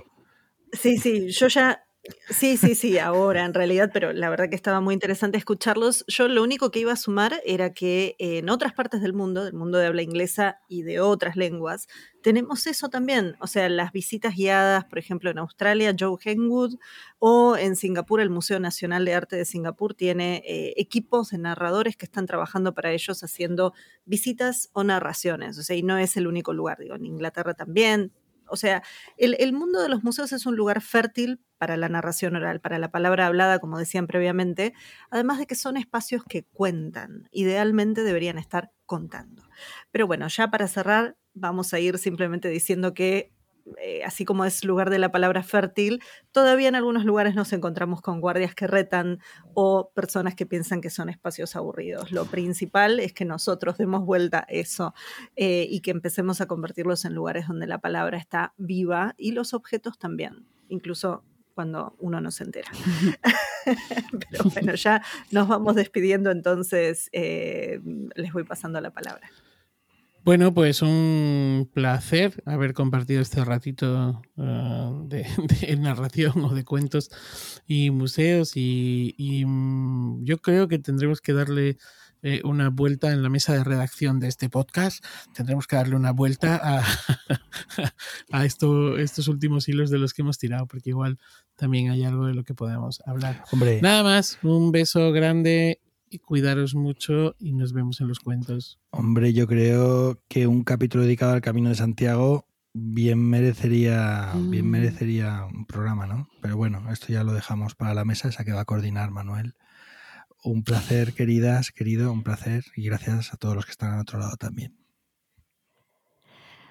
[0.72, 1.82] Sí, sí, yo ya
[2.30, 6.02] Sí, sí, sí, ahora en realidad, pero la verdad que estaba muy interesante escucharlos.
[6.08, 9.52] Yo lo único que iba a sumar era que en otras partes del mundo, del
[9.52, 11.88] mundo de habla inglesa y de otras lenguas,
[12.22, 13.36] tenemos eso también.
[13.40, 16.76] O sea, las visitas guiadas, por ejemplo, en Australia, Joe Henwood,
[17.18, 21.96] o en Singapur, el Museo Nacional de Arte de Singapur tiene eh, equipos de narradores
[21.98, 23.74] que están trabajando para ellos haciendo
[24.06, 25.58] visitas o narraciones.
[25.58, 28.10] O sea, y no es el único lugar, digo, en Inglaterra también,
[28.50, 28.82] o sea,
[29.16, 32.90] el, mundo de los museos es un lugar fértil para la narración oral, para la
[32.90, 34.74] palabra hablada, como decían previamente,
[35.10, 39.42] además de que son espacios que cuentan, idealmente deberían estar contando.
[39.90, 43.32] Pero bueno, ya para cerrar, vamos a ir simplemente diciendo que
[43.80, 48.00] eh, así como es lugar de la palabra fértil, todavía en algunos lugares nos encontramos
[48.00, 49.20] con guardias que retan
[49.54, 52.12] o personas que piensan que son espacios aburridos.
[52.12, 54.94] Lo principal es que nosotros demos vuelta eso
[55.36, 59.54] eh, y que empecemos a convertirlos en lugares donde la palabra está viva y los
[59.54, 61.24] objetos también, incluso
[61.54, 62.70] cuando uno no se entera.
[64.30, 67.80] Pero bueno, ya nos vamos despidiendo, entonces eh,
[68.14, 69.30] les voy pasando la palabra.
[70.22, 75.26] Bueno, pues un placer haber compartido este ratito eh,
[75.66, 77.10] de, narración o de cuentos
[77.66, 81.78] y museos y, mm, yo creo que tendremos que darle
[82.22, 85.02] eh, una vuelta en la mesa de redacción de este podcast.
[85.34, 86.84] Tendremos que darle una vuelta a,
[88.32, 91.18] a esto, estos últimos hilos de los que hemos tirado, porque igual
[91.56, 93.42] también hay algo de lo que podemos hablar.
[93.52, 93.80] Hombre.
[93.80, 95.80] Nada más, un beso grande
[96.10, 98.80] y cuidaros mucho y nos vemos en los cuentos.
[98.90, 104.70] Hombre, yo creo que un capítulo dedicado al Camino de Santiago bien merecería, bien mm.
[104.70, 106.28] merecería un programa, ¿no?
[106.42, 109.54] Pero bueno, esto ya lo dejamos para la mesa, esa que va a coordinar Manuel.
[110.42, 114.18] Un placer, queridas, querido, un placer y gracias a todos los que están al otro
[114.18, 114.76] lado también.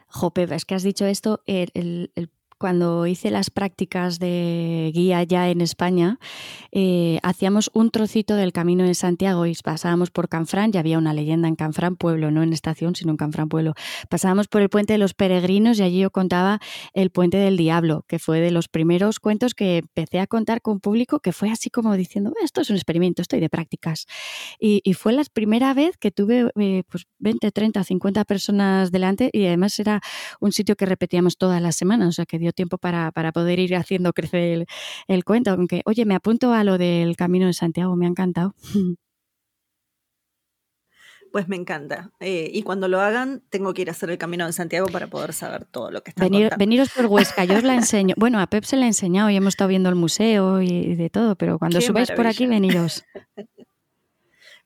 [0.07, 5.49] Jope, es que has dicho esto, el, el cuando hice las prácticas de guía ya
[5.49, 6.19] en España,
[6.71, 11.13] eh, hacíamos un trocito del Camino de Santiago y pasábamos por Canfrán, ya había una
[11.13, 13.73] leyenda en Canfrán Pueblo, no en estación, sino en Canfrán Pueblo.
[14.09, 16.59] Pasábamos por el Puente de los Peregrinos y allí yo contaba
[16.93, 20.81] el Puente del Diablo, que fue de los primeros cuentos que empecé a contar con
[20.81, 24.05] público, que fue así como diciendo, esto es un experimento, estoy de prácticas.
[24.59, 29.45] Y, fue la primera vez que tuve eh, pues 20, 30, 50 personas delante y
[29.45, 30.01] además era
[30.41, 33.75] un sitio que repetíamos todas las semanas, o sea que dio tiempo para, poder ir
[33.75, 34.65] haciendo crecer
[35.07, 35.51] el, cuento.
[35.51, 38.55] Aunque, oye, me apunto a lo del Camino de Santiago, me ha encantado.
[41.31, 42.09] Pues me encanta.
[42.19, 45.05] Eh, y cuando lo hagan, tengo que ir a hacer el Camino de Santiago para
[45.05, 48.15] poder saber todo lo que está Venir, Veniros por Huesca, yo os la enseño.
[48.17, 51.11] Bueno, a Pep se la he enseñado y hemos estado viendo el museo y, de
[51.11, 53.05] todo, pero cuando subáis por aquí, veniros.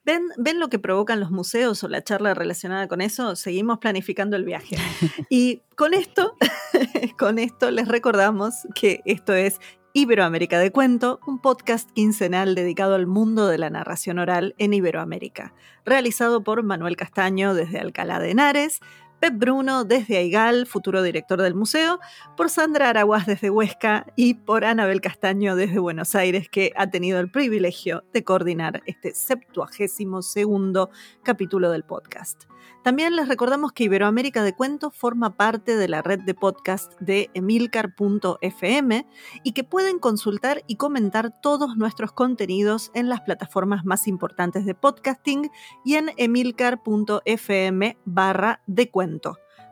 [0.06, 3.36] ¿Ven, ¿Ven lo que provocan los museos o la charla relacionada con eso?
[3.36, 4.76] Seguimos planificando el viaje.
[5.30, 6.36] Y con esto,
[7.18, 9.60] con esto les recordamos que esto es
[9.94, 15.54] Iberoamérica de Cuento, un podcast quincenal dedicado al mundo de la narración oral en Iberoamérica,
[15.86, 18.80] realizado por Manuel Castaño desde Alcalá de Henares,
[19.24, 22.02] Pep Bruno desde Aigal, futuro director del museo,
[22.36, 27.22] por Sandra Araguas desde Huesca y por Anabel Castaño desde Buenos Aires, que ha tenido
[27.22, 30.90] el privilegio de coordinar este septuagésimo segundo
[31.24, 32.44] capítulo del podcast.
[32.84, 37.30] También les recordamos que Iberoamérica de Cuento forma parte de la red de podcast de
[37.34, 39.08] emilcar.fm
[39.42, 44.76] y que pueden consultar y comentar todos nuestros contenidos en las plataformas más importantes de
[44.76, 45.50] podcasting
[45.86, 48.92] y en emilcar.fm barra de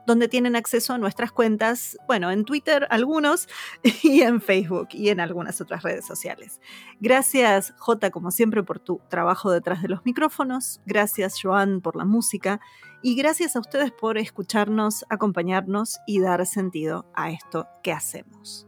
[0.06, 3.48] donde tienen acceso a nuestras cuentas, bueno, en Twitter algunos
[4.04, 6.60] y en Facebook y en algunas otras redes sociales.
[7.00, 10.82] Gracias J, como siempre, por tu trabajo detrás de los micrófonos.
[10.86, 12.60] Gracias Joan por la música
[13.04, 18.68] y gracias a ustedes por escucharnos, acompañarnos y dar sentido a esto que hacemos.